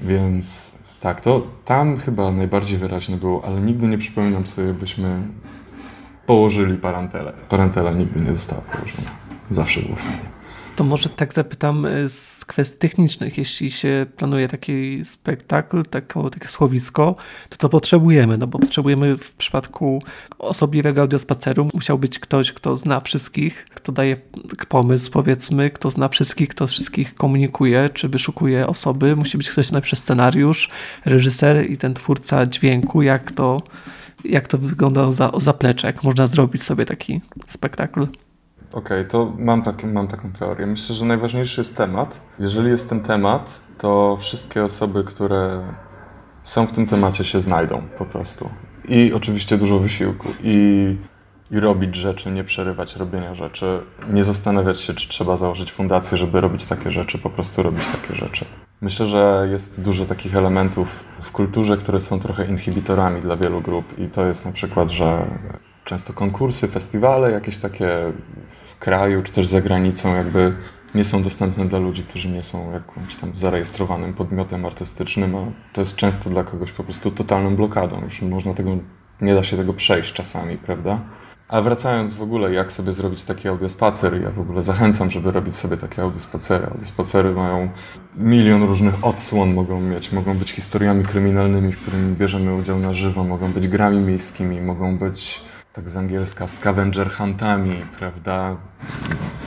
więc 0.01 0.77
tak, 1.05 1.21
to 1.21 1.47
tam 1.65 1.97
chyba 1.97 2.31
najbardziej 2.31 2.77
wyraźne 2.77 3.17
było, 3.17 3.45
ale 3.45 3.61
nigdy 3.61 3.87
nie 3.87 3.97
przypominam 3.97 4.47
sobie, 4.47 4.73
byśmy 4.73 5.27
położyli 6.25 6.77
parantelę. 6.77 7.33
Parantela 7.49 7.91
nigdy 7.91 8.23
nie 8.23 8.33
została 8.33 8.61
położona. 8.61 9.09
Zawsze 9.49 9.81
było 9.81 9.95
fajnie. 9.95 10.34
To 10.75 10.83
może 10.83 11.09
tak 11.09 11.33
zapytam 11.33 11.85
y, 11.85 12.09
z 12.09 12.45
kwestii 12.45 12.79
technicznych. 12.79 13.37
Jeśli 13.37 13.71
się 13.71 14.05
planuje 14.17 14.47
taki 14.47 15.05
spektakl, 15.05 15.83
tako, 15.83 16.29
takie 16.29 16.47
słowisko, 16.47 17.15
to 17.49 17.57
co 17.57 17.69
potrzebujemy? 17.69 18.37
No 18.37 18.47
bo 18.47 18.59
potrzebujemy 18.59 19.17
w 19.17 19.33
przypadku 19.33 20.03
osobliwego 20.39 21.01
audiospaceru 21.01 21.69
musiał 21.73 21.99
być 21.99 22.19
ktoś, 22.19 22.51
kto 22.51 22.77
zna 22.77 22.99
wszystkich, 22.99 23.67
kto 23.75 23.91
daje 23.91 24.17
pomysł, 24.69 25.11
powiedzmy, 25.11 25.69
kto 25.69 25.89
zna 25.89 26.09
wszystkich, 26.09 26.49
kto 26.49 26.67
z 26.67 26.71
wszystkich 26.71 27.15
komunikuje, 27.15 27.89
czy 27.89 28.09
wyszukuje 28.09 28.67
osoby. 28.67 29.15
Musi 29.15 29.37
być 29.37 29.49
ktoś 29.49 29.71
najpierw 29.71 29.99
scenariusz, 29.99 30.69
reżyser 31.05 31.71
i 31.71 31.77
ten 31.77 31.93
twórca 31.93 32.45
dźwięku, 32.45 33.01
jak 33.01 33.31
to, 33.31 33.61
jak 34.25 34.47
to 34.47 34.57
wygląda 34.57 35.11
za, 35.11 35.31
zaplecze, 35.37 35.87
jak 35.87 36.03
można 36.03 36.27
zrobić 36.27 36.63
sobie 36.63 36.85
taki 36.85 37.21
spektakl. 37.47 38.07
Okej, 38.75 38.99
okay, 38.99 39.05
to 39.05 39.33
mam, 39.37 39.63
mam 39.93 40.07
taką 40.07 40.31
teorię. 40.31 40.65
Myślę, 40.65 40.95
że 40.95 41.05
najważniejszy 41.05 41.61
jest 41.61 41.77
temat. 41.77 42.21
Jeżeli 42.39 42.69
jest 42.69 42.89
ten 42.89 43.01
temat, 43.01 43.61
to 43.77 44.17
wszystkie 44.17 44.63
osoby, 44.63 45.03
które 45.03 45.73
są 46.43 46.67
w 46.67 46.71
tym 46.71 46.87
temacie, 46.87 47.23
się 47.23 47.39
znajdą 47.39 47.81
po 47.97 48.05
prostu. 48.05 48.49
I 48.87 49.13
oczywiście 49.13 49.57
dużo 49.57 49.79
wysiłku. 49.79 50.27
I, 50.43 50.97
i 51.51 51.59
robić 51.59 51.95
rzeczy, 51.95 52.31
nie 52.31 52.43
przerywać 52.43 52.95
robienia 52.95 53.35
rzeczy, 53.35 53.79
nie 54.09 54.23
zastanawiać 54.23 54.79
się, 54.79 54.93
czy 54.93 55.09
trzeba 55.09 55.37
założyć 55.37 55.71
fundację, 55.71 56.17
żeby 56.17 56.41
robić 56.41 56.65
takie 56.65 56.91
rzeczy, 56.91 57.17
po 57.17 57.29
prostu 57.29 57.63
robić 57.63 57.87
takie 57.87 58.15
rzeczy. 58.15 58.45
Myślę, 58.81 59.05
że 59.05 59.47
jest 59.51 59.83
dużo 59.83 60.05
takich 60.05 60.35
elementów 60.35 61.03
w 61.21 61.31
kulturze, 61.31 61.77
które 61.77 62.01
są 62.01 62.19
trochę 62.19 62.45
inhibitorami 62.45 63.21
dla 63.21 63.35
wielu 63.35 63.61
grup, 63.61 63.99
i 63.99 64.07
to 64.07 64.25
jest 64.25 64.45
na 64.45 64.51
przykład, 64.51 64.91
że 64.91 65.27
często 65.83 66.13
konkursy, 66.13 66.67
festiwale, 66.67 67.31
jakieś 67.31 67.57
takie 67.57 68.13
kraju 68.79 69.23
czy 69.23 69.31
też 69.31 69.47
za 69.47 69.61
granicą, 69.61 70.15
jakby 70.15 70.55
nie 70.95 71.03
są 71.03 71.23
dostępne 71.23 71.65
dla 71.65 71.79
ludzi, 71.79 72.03
którzy 72.03 72.29
nie 72.29 72.43
są 72.43 72.71
jakimś 72.71 73.15
tam 73.15 73.35
zarejestrowanym 73.35 74.13
podmiotem 74.13 74.65
artystycznym, 74.65 75.35
a 75.35 75.45
to 75.73 75.81
jest 75.81 75.95
często 75.95 76.29
dla 76.29 76.43
kogoś 76.43 76.71
po 76.71 76.83
prostu 76.83 77.11
totalną 77.11 77.55
blokadą. 77.55 78.01
Już 78.01 78.21
można 78.21 78.53
tego, 78.53 78.77
nie 79.21 79.33
da 79.33 79.43
się 79.43 79.57
tego 79.57 79.73
przejść 79.73 80.13
czasami, 80.13 80.57
prawda? 80.57 80.99
A 81.47 81.61
wracając 81.61 82.13
w 82.13 82.21
ogóle, 82.21 82.53
jak 82.53 82.71
sobie 82.71 82.93
zrobić 82.93 83.23
taki 83.23 83.47
audiospacer, 83.47 84.21
ja 84.21 84.31
w 84.31 84.39
ogóle 84.39 84.63
zachęcam, 84.63 85.11
żeby 85.11 85.31
robić 85.31 85.55
sobie 85.55 85.77
takie 85.77 86.01
audiospacery. 86.01 86.65
Audiospacery 86.65 87.31
mają 87.31 87.69
milion 88.15 88.63
różnych 88.63 89.05
odsłon, 89.05 89.53
mogą 89.53 89.81
mieć, 89.81 90.11
mogą 90.11 90.37
być 90.37 90.51
historiami 90.51 91.03
kryminalnymi, 91.03 91.73
w 91.73 91.81
którymi 91.81 92.15
bierzemy 92.15 92.55
udział 92.55 92.79
na 92.79 92.93
żywo, 92.93 93.23
mogą 93.23 93.51
być 93.51 93.67
grami 93.67 93.97
miejskimi, 93.97 94.61
mogą 94.61 94.97
być 94.97 95.41
tak 95.75 95.89
z 95.89 95.97
angielska, 95.97 96.47
scavenger 96.47 97.11
huntami, 97.11 97.85
prawda? 97.99 98.55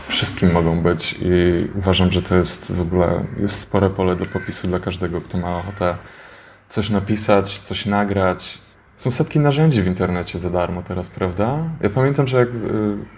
Wszystkim 0.06 0.52
mogą 0.52 0.82
być 0.82 1.16
i 1.20 1.68
uważam, 1.78 2.12
że 2.12 2.22
to 2.22 2.36
jest 2.36 2.72
w 2.72 2.80
ogóle 2.80 3.24
jest 3.40 3.60
spore 3.60 3.90
pole 3.90 4.16
do 4.16 4.26
popisu 4.26 4.68
dla 4.68 4.78
każdego, 4.78 5.20
kto 5.20 5.38
ma 5.38 5.58
ochotę 5.58 5.96
coś 6.68 6.90
napisać, 6.90 7.58
coś 7.58 7.86
nagrać. 7.86 8.58
Są 8.98 9.10
setki 9.10 9.40
narzędzi 9.40 9.82
w 9.82 9.86
internecie 9.86 10.38
za 10.38 10.50
darmo 10.50 10.82
teraz, 10.82 11.10
prawda? 11.10 11.64
Ja 11.80 11.90
pamiętam, 11.90 12.26
że 12.26 12.38
jak 12.38 12.48
y, 12.48 12.52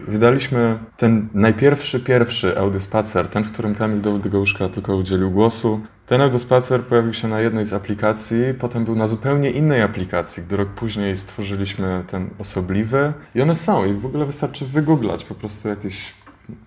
wydaliśmy 0.09 0.79
ten 0.97 1.29
najpierwszy, 1.35 2.01
pierwszy 2.01 2.59
audiospacer, 2.59 3.29
ten, 3.29 3.45
w 3.45 3.53
którym 3.53 3.75
Kamil 3.75 4.01
Dołdygołuszka 4.01 4.69
tylko 4.69 4.97
udzielił 4.97 5.31
głosu, 5.31 5.81
ten 6.07 6.21
audiospacer 6.21 6.83
pojawił 6.83 7.14
się 7.14 7.29
na 7.29 7.40
jednej 7.40 7.64
z 7.64 7.73
aplikacji, 7.73 8.38
potem 8.59 8.85
był 8.85 8.97
na 8.97 9.07
zupełnie 9.09 9.51
innej 9.51 9.83
aplikacji, 9.83 10.43
gdy 10.43 10.57
rok 10.57 10.69
później 10.69 11.16
stworzyliśmy 11.16 12.05
ten 12.07 12.31
osobliwy 12.38 13.12
i 13.35 13.43
one 13.43 13.55
są 13.55 13.85
i 13.85 13.93
w 13.93 14.07
ogóle 14.07 14.27
wystarczy 14.27 14.66
wygooglać 14.66 15.25
po 15.25 15.35
prostu 15.35 15.69
jakieś, 15.69 16.14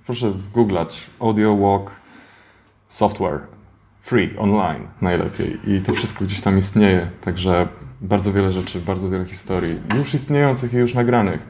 proszę 0.06 0.32
wgooglać 0.32 1.10
audio 1.20 1.58
walk 1.58 1.92
software 2.88 3.53
free, 4.04 4.38
online 4.38 4.88
najlepiej 5.02 5.60
i 5.68 5.82
to 5.82 5.94
wszystko 5.94 6.26
gdzieś 6.26 6.42
tam 6.42 6.58
istnieje, 6.58 7.10
także 7.22 7.68
bardzo 8.02 8.34
wiele 8.34 8.52
rzeczy, 8.52 8.80
bardzo 8.80 9.10
wiele 9.10 9.26
historii 9.26 9.80
już 9.98 10.14
istniejących 10.14 10.74
i 10.74 10.78
już 10.78 10.94
nagranych 10.94 11.48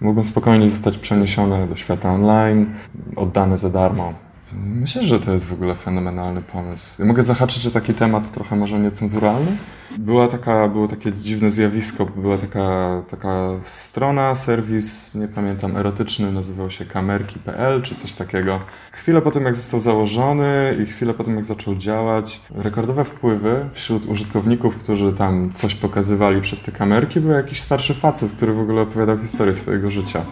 mogą 0.00 0.24
spokojnie 0.24 0.70
zostać 0.70 0.98
przeniesione 0.98 1.66
do 1.66 1.76
świata 1.76 2.12
online, 2.12 2.74
oddane 3.16 3.56
za 3.56 3.70
darmo. 3.70 4.14
Myślę, 4.54 5.02
że 5.02 5.20
to 5.20 5.32
jest 5.32 5.46
w 5.46 5.52
ogóle 5.52 5.74
fenomenalny 5.74 6.42
pomysł. 6.42 7.04
Mogę 7.04 7.22
zahaczyć 7.22 7.66
o 7.66 7.70
taki 7.70 7.94
temat 7.94 8.30
trochę 8.30 8.56
może 8.56 8.78
niecenzuralny? 8.78 9.56
Była 9.98 10.28
taka, 10.28 10.68
było 10.68 10.88
takie 10.88 11.12
dziwne 11.12 11.50
zjawisko, 11.50 12.06
była 12.16 12.38
taka, 12.38 13.02
taka 13.10 13.48
strona, 13.60 14.34
serwis, 14.34 15.14
nie 15.14 15.28
pamiętam, 15.28 15.76
erotyczny, 15.76 16.32
nazywał 16.32 16.70
się 16.70 16.84
kamerki.pl 16.84 17.82
czy 17.82 17.94
coś 17.94 18.12
takiego. 18.12 18.60
Chwilę 18.92 19.22
po 19.22 19.30
tym, 19.30 19.44
jak 19.44 19.56
został 19.56 19.80
założony 19.80 20.76
i 20.82 20.86
chwilę 20.86 21.14
po 21.14 21.24
tym, 21.24 21.34
jak 21.34 21.44
zaczął 21.44 21.76
działać, 21.76 22.40
rekordowe 22.50 23.04
wpływy 23.04 23.68
wśród 23.72 24.06
użytkowników, 24.06 24.76
którzy 24.76 25.12
tam 25.12 25.52
coś 25.54 25.74
pokazywali 25.74 26.40
przez 26.40 26.62
te 26.62 26.72
kamerki, 26.72 27.20
był 27.20 27.30
jakiś 27.30 27.60
starszy 27.60 27.94
facet, 27.94 28.32
który 28.32 28.52
w 28.52 28.60
ogóle 28.60 28.82
opowiadał 28.82 29.18
historię 29.18 29.54
swojego 29.54 29.90
życia 29.90 30.24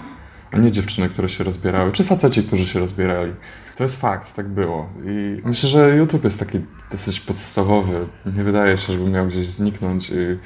a 0.53 0.59
nie 0.59 0.71
dziewczyny, 0.71 1.09
które 1.09 1.29
się 1.29 1.45
rozbierały, 1.45 1.93
czy 1.93 2.05
faceci, 2.05 2.45
którzy 2.45 2.67
się 2.67 2.81
rozbierali. 2.81 3.33
To 3.77 3.83
jest 3.83 4.01
fakt, 4.01 4.33
tak 4.33 4.49
było. 4.49 4.89
I 5.05 5.41
myślę, 5.45 5.69
że 5.69 5.97
YouTube 5.97 6.25
jest 6.25 6.39
taki 6.39 6.61
dosyć 6.91 7.21
podstawowy. 7.21 8.07
Nie 8.27 8.45
wydaje 8.45 8.79
się, 8.79 8.93
żeby 8.93 9.11
miał 9.11 9.27
gdzieś 9.27 9.49
zniknąć 9.49 10.11
i 10.11 10.39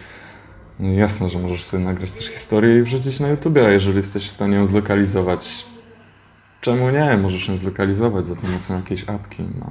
no 0.81 0.93
jasne, 0.93 1.31
że 1.31 1.39
możesz 1.39 1.65
sobie 1.65 1.85
nagrać 1.85 2.13
też 2.13 2.27
historię 2.27 2.79
i 2.79 2.83
wrzucić 2.83 3.21
na 3.21 3.29
YouTube, 3.29 3.57
a 3.57 3.71
jeżeli 3.71 3.97
jesteś 3.97 4.29
w 4.29 4.33
stanie 4.33 4.57
ją 4.57 4.67
zlokalizować, 4.67 5.67
czemu 6.61 6.91
nie? 6.91 7.17
Możesz 7.17 7.49
ją 7.49 7.57
zlokalizować 7.57 8.27
za 8.27 8.37
pomocą 8.37 8.77
jakiejś 8.77 9.09
apki. 9.09 9.43
No. 9.61 9.67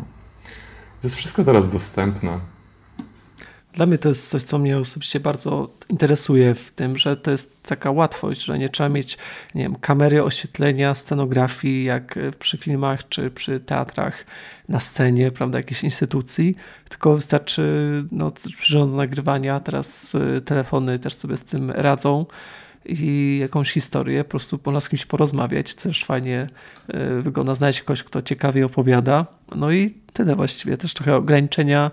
To 1.01 1.07
jest 1.07 1.15
wszystko 1.15 1.43
teraz 1.43 1.69
dostępne. 1.69 2.39
Dla 3.73 3.85
mnie 3.85 3.97
to 3.97 4.09
jest 4.09 4.29
coś, 4.29 4.43
co 4.43 4.59
mnie 4.59 4.77
osobiście 4.77 5.19
bardzo 5.19 5.69
interesuje 5.89 6.55
w 6.55 6.71
tym, 6.71 6.97
że 6.97 7.17
to 7.17 7.31
jest 7.31 7.63
taka 7.63 7.91
łatwość, 7.91 8.43
że 8.43 8.59
nie 8.59 8.69
trzeba 8.69 8.89
mieć 8.89 9.17
nie 9.55 9.63
wiem, 9.63 9.75
kamery 9.75 10.23
oświetlenia, 10.23 10.95
scenografii, 10.95 11.83
jak 11.83 12.19
przy 12.39 12.57
filmach 12.57 13.07
czy 13.09 13.31
przy 13.31 13.59
teatrach 13.59 14.25
na 14.69 14.79
scenie, 14.79 15.31
prawda, 15.31 15.59
jakiejś 15.59 15.83
instytucji, 15.83 16.55
tylko 16.89 17.15
wystarczy 17.15 17.63
no, 18.11 18.31
przyrząd 18.57 18.95
nagrywania, 18.95 19.59
teraz 19.59 20.15
y, 20.15 20.41
telefony 20.45 20.99
też 20.99 21.13
sobie 21.13 21.37
z 21.37 21.43
tym 21.43 21.71
radzą 21.71 22.25
i 22.85 23.37
jakąś 23.41 23.71
historię, 23.71 24.23
po 24.23 24.29
prostu 24.29 24.59
można 24.65 24.81
z 24.81 24.89
kimś 24.89 25.05
porozmawiać, 25.05 25.75
też 25.75 26.05
fajnie 26.05 26.47
y, 26.89 27.21
wygląda 27.21 27.55
znaleźć 27.55 27.81
kogoś, 27.81 28.03
kto 28.03 28.21
ciekawie 28.21 28.65
opowiada, 28.65 29.25
no 29.55 29.71
i 29.71 29.93
tyle 30.13 30.35
właściwie, 30.35 30.77
też 30.77 30.93
trochę 30.93 31.15
ograniczenia 31.15 31.91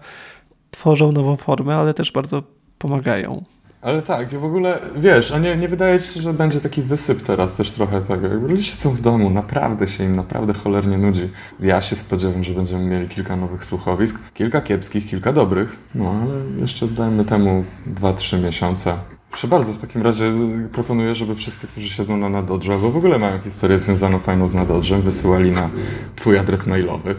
tworzą 0.71 1.13
nową 1.13 1.37
formę, 1.37 1.77
ale 1.77 1.95
też 1.95 2.13
bardzo 2.13 2.43
pomagają. 2.79 3.45
Ale 3.83 4.03
tak, 4.03 4.29
w 4.29 4.45
ogóle, 4.45 4.81
wiesz, 4.97 5.33
a 5.33 5.39
nie, 5.39 5.57
nie 5.57 5.69
wydaje 5.69 6.01
ci 6.01 6.15
się, 6.15 6.21
że 6.21 6.33
będzie 6.33 6.61
taki 6.61 6.83
wysyp 6.83 7.23
teraz 7.23 7.57
też 7.57 7.71
trochę 7.71 8.01
tego. 8.01 8.27
Jakby 8.27 8.49
ludzie 8.49 8.65
siedzą 8.65 8.91
w 8.91 9.01
domu, 9.01 9.31
naprawdę 9.31 9.87
się 9.87 10.05
im 10.05 10.17
naprawdę 10.17 10.55
cholernie 10.55 10.99
nudzi. 10.99 11.29
Ja 11.61 11.81
się 11.81 11.97
spodziewam, 11.97 12.45
że 12.45 12.55
będziemy 12.55 12.85
mieli 12.85 13.09
kilka 13.09 13.37
nowych 13.37 13.65
słuchowisk, 13.65 14.33
kilka 14.33 14.61
kiepskich, 14.61 15.07
kilka 15.07 15.33
dobrych, 15.33 15.79
no 15.95 16.11
ale 16.11 16.61
jeszcze 16.61 16.87
dajmy 16.89 17.25
temu 17.25 17.65
2-3 18.01 18.43
miesiące. 18.43 18.95
Proszę 19.31 19.49
bardzo, 19.49 19.73
w 19.73 19.79
takim 19.79 20.03
razie 20.03 20.33
proponuję, 20.73 21.15
żeby 21.15 21.35
wszyscy, 21.35 21.67
którzy 21.67 21.89
siedzą 21.89 22.17
na 22.17 22.29
Nadodrze, 22.29 22.73
albo 22.73 22.91
w 22.91 22.97
ogóle 22.97 23.19
mają 23.19 23.41
historię 23.41 23.79
związaną 23.79 24.19
fajną 24.19 24.49
z 24.49 24.55
Nadodrzem, 24.55 25.03
wysyłali 25.03 25.53
na 25.53 25.71
twój 26.17 26.39
adres 26.39 26.67
mailowy 26.67 27.15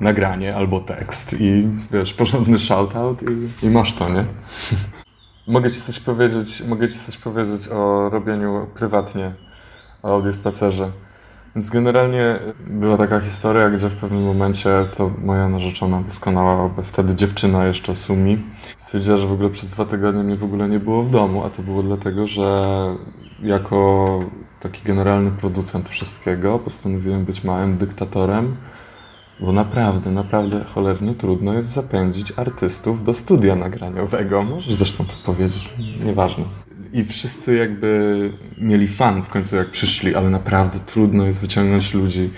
nagranie 0.00 0.56
albo 0.56 0.80
tekst 0.80 1.36
i 1.40 1.68
wiesz, 1.92 2.14
porządny 2.14 2.58
shoutout 2.58 3.22
i, 3.22 3.66
i 3.66 3.70
masz 3.70 3.94
to, 3.94 4.08
nie? 4.08 4.24
mogę 5.46 5.70
ci 5.70 5.80
coś 5.80 6.00
powiedzieć, 6.00 6.62
mogę 6.68 6.88
ci 6.88 6.98
coś 6.98 7.16
powiedzieć 7.16 7.68
o 7.68 8.08
robieniu 8.10 8.66
prywatnie, 8.74 9.34
o 10.02 10.14
audiospacerze. 10.14 10.90
Więc 11.54 11.70
generalnie 11.70 12.38
była 12.66 12.96
taka 12.96 13.20
historia, 13.20 13.70
gdzie 13.70 13.88
w 13.88 13.94
pewnym 13.94 14.22
momencie 14.22 14.70
to 14.96 15.10
moja 15.24 15.48
narzeczona 15.48 16.00
doskonała, 16.00 16.70
wtedy 16.84 17.14
dziewczyna 17.14 17.66
jeszcze 17.66 17.96
Sumi, 17.96 18.42
stwierdziła, 18.76 19.16
że 19.16 19.26
w 19.26 19.32
ogóle 19.32 19.50
przez 19.50 19.70
dwa 19.70 19.84
tygodnie 19.84 20.22
mnie 20.22 20.36
w 20.36 20.44
ogóle 20.44 20.68
nie 20.68 20.78
było 20.78 21.02
w 21.02 21.10
domu, 21.10 21.44
a 21.44 21.50
to 21.50 21.62
było 21.62 21.82
dlatego, 21.82 22.26
że 22.26 22.44
jako 23.42 24.20
taki 24.60 24.82
generalny 24.84 25.30
producent 25.30 25.88
wszystkiego 25.88 26.58
postanowiłem 26.58 27.24
być 27.24 27.44
małym 27.44 27.78
dyktatorem, 27.78 28.56
bo 29.42 29.52
naprawdę, 29.52 30.10
naprawdę 30.10 30.64
cholernie 30.64 31.14
trudno 31.14 31.54
jest 31.54 31.70
zapędzić 31.70 32.32
artystów 32.36 33.04
do 33.04 33.14
studia 33.14 33.56
nagraniowego. 33.56 34.42
Możesz 34.42 34.74
zresztą 34.74 35.04
to 35.04 35.14
powiedzieć, 35.24 35.70
nieważne 36.04 36.44
i 36.92 37.04
wszyscy 37.04 37.56
jakby 37.56 38.32
mieli 38.58 38.88
fan 38.88 39.22
w 39.22 39.28
końcu 39.28 39.56
jak 39.56 39.70
przyszli, 39.70 40.14
ale 40.14 40.30
naprawdę 40.30 40.78
trudno 40.78 41.26
jest 41.26 41.40
wyciągnąć 41.40 41.94
ludzi 41.94 42.30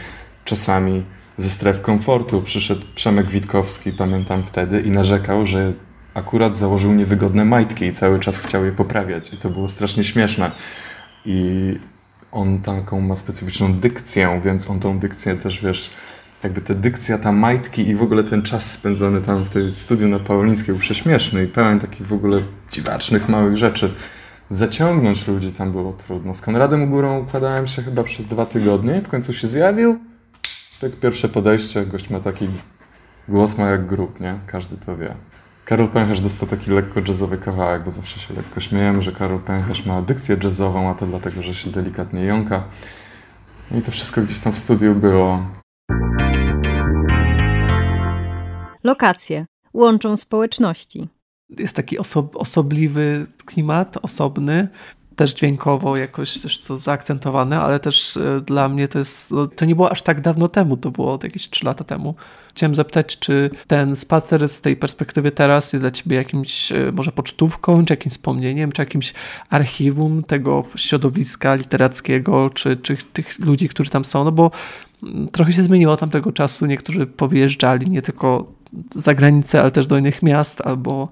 czasami 0.44 1.04
ze 1.36 1.48
stref 1.48 1.80
komfortu. 1.80 2.42
Przyszedł 2.42 2.82
Przemek 2.94 3.26
Witkowski, 3.26 3.92
pamiętam 3.92 4.44
wtedy, 4.44 4.80
i 4.80 4.90
narzekał, 4.90 5.46
że 5.46 5.72
akurat 6.14 6.56
założył 6.56 6.92
niewygodne 6.92 7.44
majtki 7.44 7.84
i 7.84 7.92
cały 7.92 8.20
czas 8.20 8.46
chciał 8.46 8.64
je 8.64 8.72
poprawiać. 8.72 9.34
I 9.34 9.36
to 9.36 9.50
było 9.50 9.68
strasznie 9.68 10.04
śmieszne. 10.04 10.50
I 11.26 11.78
on 12.32 12.60
taką 12.60 13.00
ma 13.00 13.16
specyficzną 13.16 13.74
dykcję, 13.74 14.40
więc 14.44 14.70
on 14.70 14.80
tą 14.80 14.98
dykcję 14.98 15.36
też, 15.36 15.62
wiesz, 15.62 15.90
jakby 16.44 16.60
ta 16.60 16.74
dykcja, 16.74 17.18
ta 17.18 17.32
majtki 17.32 17.88
i 17.88 17.94
w 17.94 18.02
ogóle 18.02 18.24
ten 18.24 18.42
czas 18.42 18.72
spędzony 18.72 19.22
tam 19.22 19.44
w 19.44 19.48
tej 19.48 19.72
studiu 19.72 20.08
na 20.08 20.18
Paulińskiej 20.18 20.74
był 20.74 20.80
prześmieszny 20.80 21.44
i 21.44 21.46
pełen 21.46 21.80
takich 21.80 22.06
w 22.06 22.12
ogóle 22.12 22.40
dziwacznych, 22.70 23.28
małych 23.28 23.56
rzeczy 23.56 23.90
zaciągnąć 24.50 25.26
ludzi 25.26 25.52
tam 25.52 25.72
było 25.72 25.92
trudno. 25.92 26.34
Z 26.34 26.40
Konradem 26.40 26.90
Górą 26.90 27.18
układałem 27.18 27.66
się 27.66 27.82
chyba 27.82 28.04
przez 28.04 28.26
dwa 28.26 28.46
tygodnie 28.46 29.00
w 29.00 29.08
końcu 29.08 29.32
się 29.32 29.48
zjawił. 29.48 29.98
Tak 30.80 30.92
pierwsze 30.92 31.28
podejście, 31.28 31.86
gość 31.86 32.10
ma 32.10 32.20
taki 32.20 32.48
głos 33.28 33.58
ma 33.58 33.70
jak 33.70 33.86
grób, 33.86 34.20
nie? 34.20 34.38
Każdy 34.46 34.76
to 34.76 34.96
wie. 34.96 35.14
Karol 35.64 35.88
Pęcherz 35.88 36.20
dostał 36.20 36.48
taki 36.48 36.70
lekko 36.70 37.00
jazzowy 37.08 37.38
kawałek, 37.38 37.84
bo 37.84 37.90
zawsze 37.90 38.20
się 38.20 38.34
lekko 38.34 38.60
śmiejemy, 38.60 39.02
że 39.02 39.12
Karol 39.12 39.38
Pęcherz 39.38 39.86
ma 39.86 40.02
dykcję 40.02 40.36
jazzową, 40.44 40.90
a 40.90 40.94
to 40.94 41.06
dlatego, 41.06 41.42
że 41.42 41.54
się 41.54 41.70
delikatnie 41.70 42.24
jąka. 42.24 42.62
I 43.78 43.82
to 43.82 43.90
wszystko 43.90 44.22
gdzieś 44.22 44.38
tam 44.38 44.52
w 44.52 44.58
studiu 44.58 44.94
było. 44.94 45.63
Lokacje 48.84 49.46
łączą 49.74 50.16
społeczności. 50.16 51.08
Jest 51.58 51.76
taki 51.76 51.98
oso 51.98 52.30
osobliwy 52.34 53.26
klimat, 53.46 53.98
osobny, 54.02 54.68
też 55.16 55.34
dźwiękowo 55.34 55.96
jakoś 55.96 56.38
też 56.38 56.58
co 56.58 56.78
zaakcentowane, 56.78 57.60
ale 57.60 57.80
też 57.80 58.16
e, 58.16 58.40
dla 58.40 58.68
mnie 58.68 58.88
to 58.88 58.98
jest, 58.98 59.30
no, 59.30 59.46
to 59.46 59.64
nie 59.64 59.74
było 59.74 59.90
aż 59.92 60.02
tak 60.02 60.20
dawno 60.20 60.48
temu, 60.48 60.76
to 60.76 60.90
było 60.90 61.18
jakieś 61.22 61.50
3 61.50 61.66
lata 61.66 61.84
temu. 61.84 62.14
Chciałem 62.54 62.74
zapytać, 62.74 63.18
czy 63.18 63.50
ten 63.66 63.96
spacer 63.96 64.48
z 64.48 64.60
tej 64.60 64.76
perspektywy 64.76 65.30
teraz 65.30 65.72
jest 65.72 65.82
dla 65.82 65.90
ciebie 65.90 66.16
jakimś 66.16 66.72
e, 66.72 66.92
może 66.92 67.12
pocztówką, 67.12 67.84
czy 67.84 67.92
jakimś 67.92 68.12
wspomnieniem, 68.12 68.72
czy 68.72 68.82
jakimś 68.82 69.14
archiwum 69.50 70.22
tego 70.22 70.64
środowiska 70.76 71.54
literackiego, 71.54 72.50
czy, 72.50 72.76
czy 72.76 72.96
tych 72.96 73.38
ludzi, 73.38 73.68
którzy 73.68 73.90
tam 73.90 74.04
są, 74.04 74.24
no 74.24 74.32
bo 74.32 74.50
mm, 75.02 75.28
trochę 75.28 75.52
się 75.52 75.62
zmieniło 75.62 75.96
tamtego 75.96 76.32
czasu, 76.32 76.66
niektórzy 76.66 77.06
powyjeżdżali 77.06 77.90
nie 77.90 78.02
tylko 78.02 78.52
za 78.94 79.14
granicę, 79.14 79.60
ale 79.60 79.70
też 79.70 79.86
do 79.86 79.98
innych 79.98 80.22
miast, 80.22 80.60
albo 80.60 81.08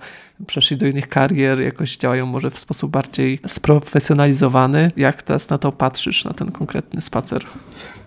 przeszli 0.47 0.77
do 0.77 0.87
innych 0.87 1.09
karier, 1.09 1.61
jakoś 1.61 1.97
działają 1.97 2.27
może 2.27 2.51
w 2.51 2.59
sposób 2.59 2.91
bardziej 2.91 3.41
sprofesjonalizowany. 3.47 4.93
Jak 4.97 5.23
teraz 5.23 5.51
na 5.51 5.59
to 5.59 5.73
patrzysz, 5.73 6.25
na 6.25 6.33
ten 6.35 6.53
konkretny 6.53 7.01
spacer? 7.01 7.45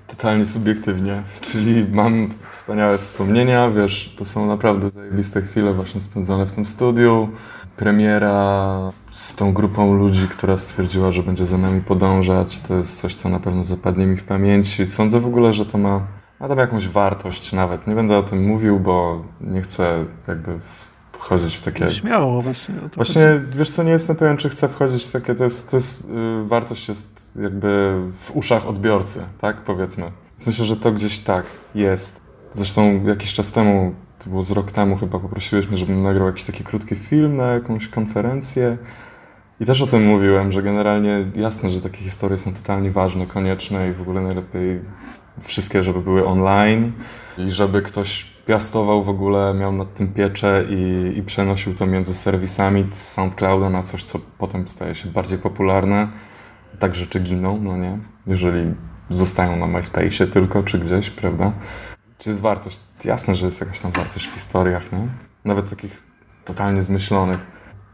Totalnie 0.08 0.46
subiektywnie, 0.46 1.24
czyli 1.42 1.86
mam 1.92 2.30
wspaniałe 2.52 2.98
wspomnienia, 2.98 3.70
wiesz, 3.70 4.14
to 4.18 4.26
są 4.26 4.48
naprawdę 4.48 4.90
zajebiste 4.90 5.42
chwile 5.42 5.74
właśnie 5.74 6.02
spędzone 6.02 6.46
w 6.46 6.52
tym 6.52 6.66
studiu. 6.66 7.30
Premiera 7.78 8.92
z 9.12 9.36
tą 9.36 9.54
grupą 9.54 9.94
ludzi, 9.98 10.28
która 10.28 10.58
stwierdziła, 10.58 11.12
że 11.12 11.24
będzie 11.24 11.46
za 11.46 11.58
nami 11.58 11.82
podążać, 11.82 12.60
to 12.60 12.74
jest 12.74 13.02
coś, 13.02 13.16
co 13.16 13.30
na 13.30 13.40
pewno 13.40 13.64
zapadnie 13.64 14.06
mi 14.06 14.18
w 14.18 14.24
pamięci. 14.24 14.88
Sądzę 14.88 15.20
w 15.20 15.26
ogóle, 15.26 15.54
że 15.54 15.66
to 15.66 15.78
ma 15.78 16.08
ma 16.40 16.48
tam 16.48 16.58
jakąś 16.58 16.88
wartość 16.88 17.54
nawet. 17.54 17.88
Nie 17.88 17.96
będę 17.96 18.18
o 18.18 18.24
tym 18.24 18.48
mówił, 18.48 18.80
bo 18.80 19.26
nie 19.42 19.62
chcę 19.62 20.06
jakby 20.28 20.60
wchodzić 21.12 21.56
w 21.56 21.62
takie... 21.62 21.92
Śmiało 21.92 22.42
właśnie. 22.42 22.76
Właśnie, 22.96 23.28
chodzi. 23.28 23.58
wiesz 23.58 23.70
co, 23.70 23.84
nie 23.84 23.92
jestem 23.92 24.16
pewien, 24.16 24.38
czy 24.38 24.50
chcę 24.50 24.68
wchodzić 24.68 25.06
w 25.06 25.12
takie, 25.12 25.36
to 25.36 25.44
jest, 25.44 25.72
to 25.72 25.78
jest 25.78 26.10
yy, 26.10 26.48
wartość 26.48 26.90
jest 26.90 27.38
jakby 27.42 28.02
w 28.14 28.36
uszach 28.36 28.68
odbiorcy, 28.68 29.24
tak 29.42 29.62
powiedzmy. 29.62 30.04
Więc 30.04 30.48
myślę, 30.48 30.66
że 30.66 30.78
to 30.78 30.92
gdzieś 30.92 31.20
tak 31.20 31.46
jest. 31.76 32.22
Zresztą 32.52 33.06
jakiś 33.06 33.34
czas 33.34 33.52
temu, 33.52 33.96
to 34.20 34.30
było 34.30 34.44
z 34.44 34.52
rok 34.52 34.72
temu 34.72 34.98
chyba, 34.98 35.20
poprosiłeś 35.20 35.68
mnie, 35.68 35.78
żebym 35.78 36.04
nagrał 36.04 36.28
jakiś 36.28 36.44
taki 36.44 36.64
krótki 36.64 36.96
film 36.96 37.36
na 37.36 37.44
jakąś 37.44 37.88
konferencję 37.88 38.78
i 39.60 39.66
też 39.66 39.82
o 39.82 39.88
tym 39.88 40.06
mówiłem, 40.06 40.52
że 40.52 40.64
generalnie 40.64 41.26
jasne, 41.36 41.70
że 41.70 41.82
takie 41.82 41.98
historie 41.98 42.38
są 42.38 42.54
totalnie 42.54 42.92
ważne, 42.92 43.26
konieczne 43.26 43.90
i 43.90 43.94
w 43.94 44.02
ogóle 44.02 44.22
najlepiej 44.22 44.82
wszystkie, 45.42 45.84
żeby 45.84 46.02
były 46.02 46.26
online 46.26 46.92
i 47.38 47.50
żeby 47.52 47.82
ktoś 47.82 48.36
piastował 48.46 49.04
w 49.04 49.10
ogóle, 49.10 49.54
miał 49.54 49.72
nad 49.72 49.94
tym 49.94 50.14
pieczę 50.14 50.66
i, 50.70 51.14
i 51.18 51.24
przenosił 51.24 51.76
to 51.76 51.86
między 51.86 52.14
serwisami 52.14 52.88
z 52.92 53.08
SoundClouda 53.08 53.70
na 53.70 53.84
coś, 53.84 54.04
co 54.04 54.20
potem 54.38 54.68
staje 54.68 54.96
się 54.96 55.10
bardziej 55.10 55.40
popularne. 55.40 56.08
Tak 56.80 56.96
rzeczy 56.96 57.20
giną, 57.20 57.60
no 57.62 57.78
nie? 57.78 57.98
Jeżeli 58.28 58.74
zostają 59.10 59.56
na 59.56 59.68
MySpace 59.68 60.28
tylko, 60.28 60.64
czy 60.64 60.80
gdzieś, 60.80 61.10
prawda? 61.10 61.52
Czy 62.18 62.30
jest 62.30 62.42
wartość? 62.42 62.80
Jasne, 63.06 63.36
że 63.36 63.46
jest 63.46 63.62
jakaś 63.62 63.80
tam 63.80 63.92
wartość 63.92 64.28
w 64.28 64.34
historiach, 64.34 64.92
nie? 64.92 65.08
Nawet 65.46 65.70
takich 65.70 66.04
totalnie 66.46 66.84
zmyślonych. 66.84 67.40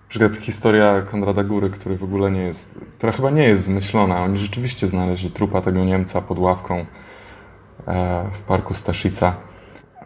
Na 0.04 0.10
przykład 0.10 0.36
historia 0.36 1.02
Konrada 1.02 1.44
Góry, 1.44 1.70
który 1.70 1.98
w 1.98 2.04
ogóle 2.04 2.32
nie 2.32 2.42
jest, 2.42 2.86
która 2.98 3.12
chyba 3.12 3.30
nie 3.30 3.44
jest 3.44 3.64
zmyślona. 3.64 4.24
Oni 4.24 4.38
rzeczywiście 4.38 4.88
znaleźli 4.88 5.32
trupa 5.32 5.62
tego 5.62 5.86
Niemca 5.86 6.22
pod 6.22 6.40
ławką 6.40 6.86
w 8.32 8.42
parku 8.48 8.74
Staszica. 8.74 9.34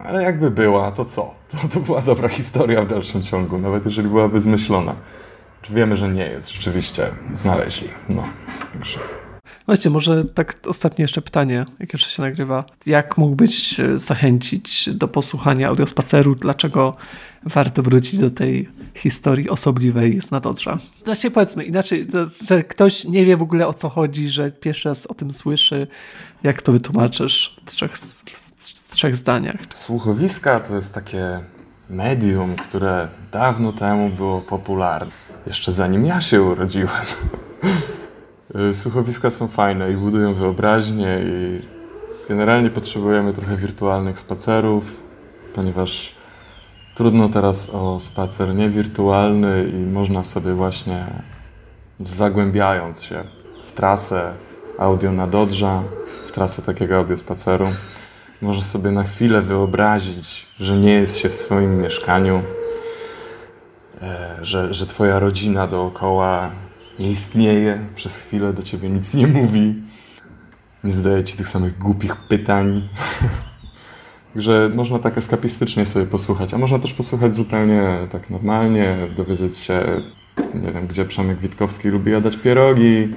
Ale 0.04 0.22
jakby 0.22 0.50
była, 0.50 0.90
to 0.90 1.04
co? 1.04 1.34
To, 1.48 1.68
to 1.68 1.80
była 1.80 2.02
dobra 2.02 2.28
historia 2.28 2.82
w 2.82 2.86
dalszym 2.86 3.22
ciągu, 3.22 3.58
nawet 3.58 3.84
jeżeli 3.84 4.08
byłaby 4.08 4.40
zmyślona. 4.40 4.94
Wiemy, 5.70 5.96
że 5.96 6.08
nie 6.08 6.26
jest, 6.26 6.52
rzeczywiście 6.52 7.06
znaleźli. 7.34 7.88
No, 8.08 8.24
także. 8.72 8.98
Właśnie, 9.66 9.90
może 9.90 10.24
tak 10.24 10.58
ostatnie 10.66 11.02
jeszcze 11.02 11.22
pytanie, 11.22 11.66
jak 11.78 11.92
jeszcze 11.92 12.10
się 12.10 12.22
nagrywa. 12.22 12.64
Jak 12.86 13.18
mógłbyś 13.18 13.80
zachęcić 13.94 14.88
do 14.94 15.08
posłuchania 15.08 15.68
audiospaceru? 15.68 16.34
Dlaczego 16.34 16.96
warto 17.42 17.82
wrócić 17.82 18.20
do 18.20 18.30
tej 18.30 18.68
historii 18.94 19.50
osobliwej 19.50 20.20
z 20.20 20.30
Nadodrza? 20.30 20.78
Znaczy 21.04 21.30
powiedzmy 21.30 21.64
inaczej, 21.64 22.06
że 22.48 22.64
ktoś 22.64 23.04
nie 23.04 23.24
wie 23.24 23.36
w 23.36 23.42
ogóle 23.42 23.66
o 23.66 23.74
co 23.74 23.88
chodzi, 23.88 24.28
że 24.28 24.50
pierwszy 24.50 24.88
raz 24.88 25.06
o 25.06 25.14
tym 25.14 25.32
słyszy. 25.32 25.86
Jak 26.42 26.62
to 26.62 26.72
wytłumaczysz 26.72 27.56
w 27.66 27.70
trzech, 27.70 27.98
w 28.58 28.90
trzech 28.90 29.16
zdaniach? 29.16 29.56
Słuchowiska 29.70 30.60
to 30.60 30.74
jest 30.74 30.94
takie 30.94 31.40
medium, 31.90 32.56
które 32.56 33.08
dawno 33.32 33.72
temu 33.72 34.10
było 34.10 34.40
popularne. 34.40 35.12
Jeszcze 35.46 35.72
zanim 35.72 36.06
ja 36.06 36.20
się 36.20 36.42
urodziłem. 36.42 36.88
Y, 38.54 38.74
słuchowiska 38.74 39.30
są 39.30 39.48
fajne 39.48 39.92
i 39.92 39.96
budują 39.96 40.34
wyobraźnię 40.34 41.18
i 41.24 41.62
generalnie 42.28 42.70
potrzebujemy 42.70 43.32
trochę 43.32 43.56
wirtualnych 43.56 44.20
spacerów, 44.20 45.02
ponieważ 45.54 46.14
trudno 46.94 47.28
teraz 47.28 47.70
o 47.70 48.00
spacer 48.00 48.54
niewirtualny 48.54 49.68
i 49.68 49.76
można 49.76 50.24
sobie 50.24 50.54
właśnie 50.54 51.06
zagłębiając 52.00 53.02
się 53.02 53.24
w 53.66 53.72
trasę 53.72 54.32
audio 54.78 55.12
na 55.12 55.26
Dodża, 55.26 55.82
w 56.26 56.32
trasę 56.32 56.62
takiego 56.62 56.96
audiospaceru, 56.96 57.66
może 58.42 58.62
sobie 58.62 58.90
na 58.90 59.04
chwilę 59.04 59.42
wyobrazić, 59.42 60.46
że 60.60 60.76
nie 60.76 60.92
jest 60.92 61.18
się 61.18 61.28
w 61.28 61.34
swoim 61.34 61.78
mieszkaniu, 61.78 62.42
e, 64.02 64.36
że, 64.42 64.74
że 64.74 64.86
twoja 64.86 65.18
rodzina 65.18 65.66
dookoła 65.66 66.50
nie 66.98 67.10
istnieje, 67.10 67.86
przez 67.94 68.22
chwilę 68.22 68.52
do 68.52 68.62
ciebie 68.62 68.88
nic 68.88 69.14
nie 69.14 69.26
mówi, 69.26 69.82
nie 70.84 70.92
zadaje 70.92 71.24
ci 71.24 71.36
tych 71.36 71.48
samych 71.48 71.78
głupich 71.78 72.16
pytań. 72.16 72.88
Także 74.34 74.70
można 74.74 74.98
tak 74.98 75.18
eskapistycznie 75.18 75.86
sobie 75.86 76.06
posłuchać, 76.06 76.54
a 76.54 76.58
można 76.58 76.78
też 76.78 76.94
posłuchać 76.94 77.34
zupełnie 77.34 77.98
tak 78.10 78.30
normalnie, 78.30 78.96
dowiedzieć 79.16 79.56
się, 79.56 80.02
nie 80.54 80.72
wiem, 80.72 80.86
gdzie 80.86 81.04
Przemek 81.04 81.38
Witkowski 81.38 81.88
lubi 81.88 82.12
jadać 82.12 82.36
pierogi. 82.36 83.08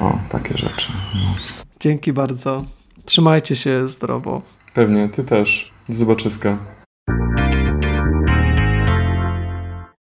O, 0.00 0.18
takie 0.30 0.58
rzeczy. 0.58 0.92
No. 1.14 1.34
Dzięki 1.80 2.12
bardzo. 2.12 2.64
Trzymajcie 3.04 3.56
się 3.56 3.88
zdrowo. 3.88 4.42
Pewnie, 4.74 5.08
ty 5.08 5.24
też. 5.24 5.72
Do 5.88 5.94
zobaczyska. 5.94 6.58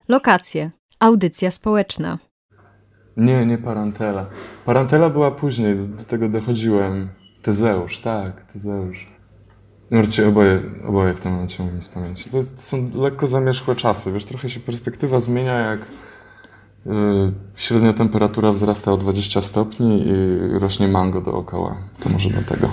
Lokacje. 0.07 0.71
Audycja 0.99 1.51
społeczna. 1.51 2.19
Nie, 3.17 3.45
nie 3.45 3.57
Parantela. 3.57 4.25
Parantela 4.65 5.09
była 5.09 5.31
później, 5.31 5.75
do 5.75 6.03
tego 6.03 6.29
dochodziłem. 6.29 7.09
Tezeusz, 7.41 7.99
tak, 7.99 8.43
Tezeusz. 8.43 9.11
Marcie, 9.91 10.27
oboje, 10.27 10.61
oboje 10.87 11.13
w 11.13 11.19
tym 11.19 11.31
momencie 11.31 11.63
mówimy 11.63 11.81
z 11.81 11.89
pamięci. 11.89 12.29
To, 12.29 12.37
to 12.37 12.43
są 12.43 12.91
lekko 12.95 13.27
zamierzchłe 13.27 13.75
czasy, 13.75 14.11
wiesz, 14.11 14.25
trochę 14.25 14.49
się 14.49 14.59
perspektywa 14.59 15.19
zmienia, 15.19 15.59
jak 15.59 15.79
y, 15.81 16.89
średnia 17.55 17.93
temperatura 17.93 18.51
wzrasta 18.51 18.91
o 18.91 18.97
20 18.97 19.41
stopni 19.41 20.07
i 20.07 20.37
rośnie 20.59 20.87
mango 20.87 21.21
dookoła. 21.21 21.77
To 21.99 22.09
może 22.09 22.29
dlatego. 22.29 22.69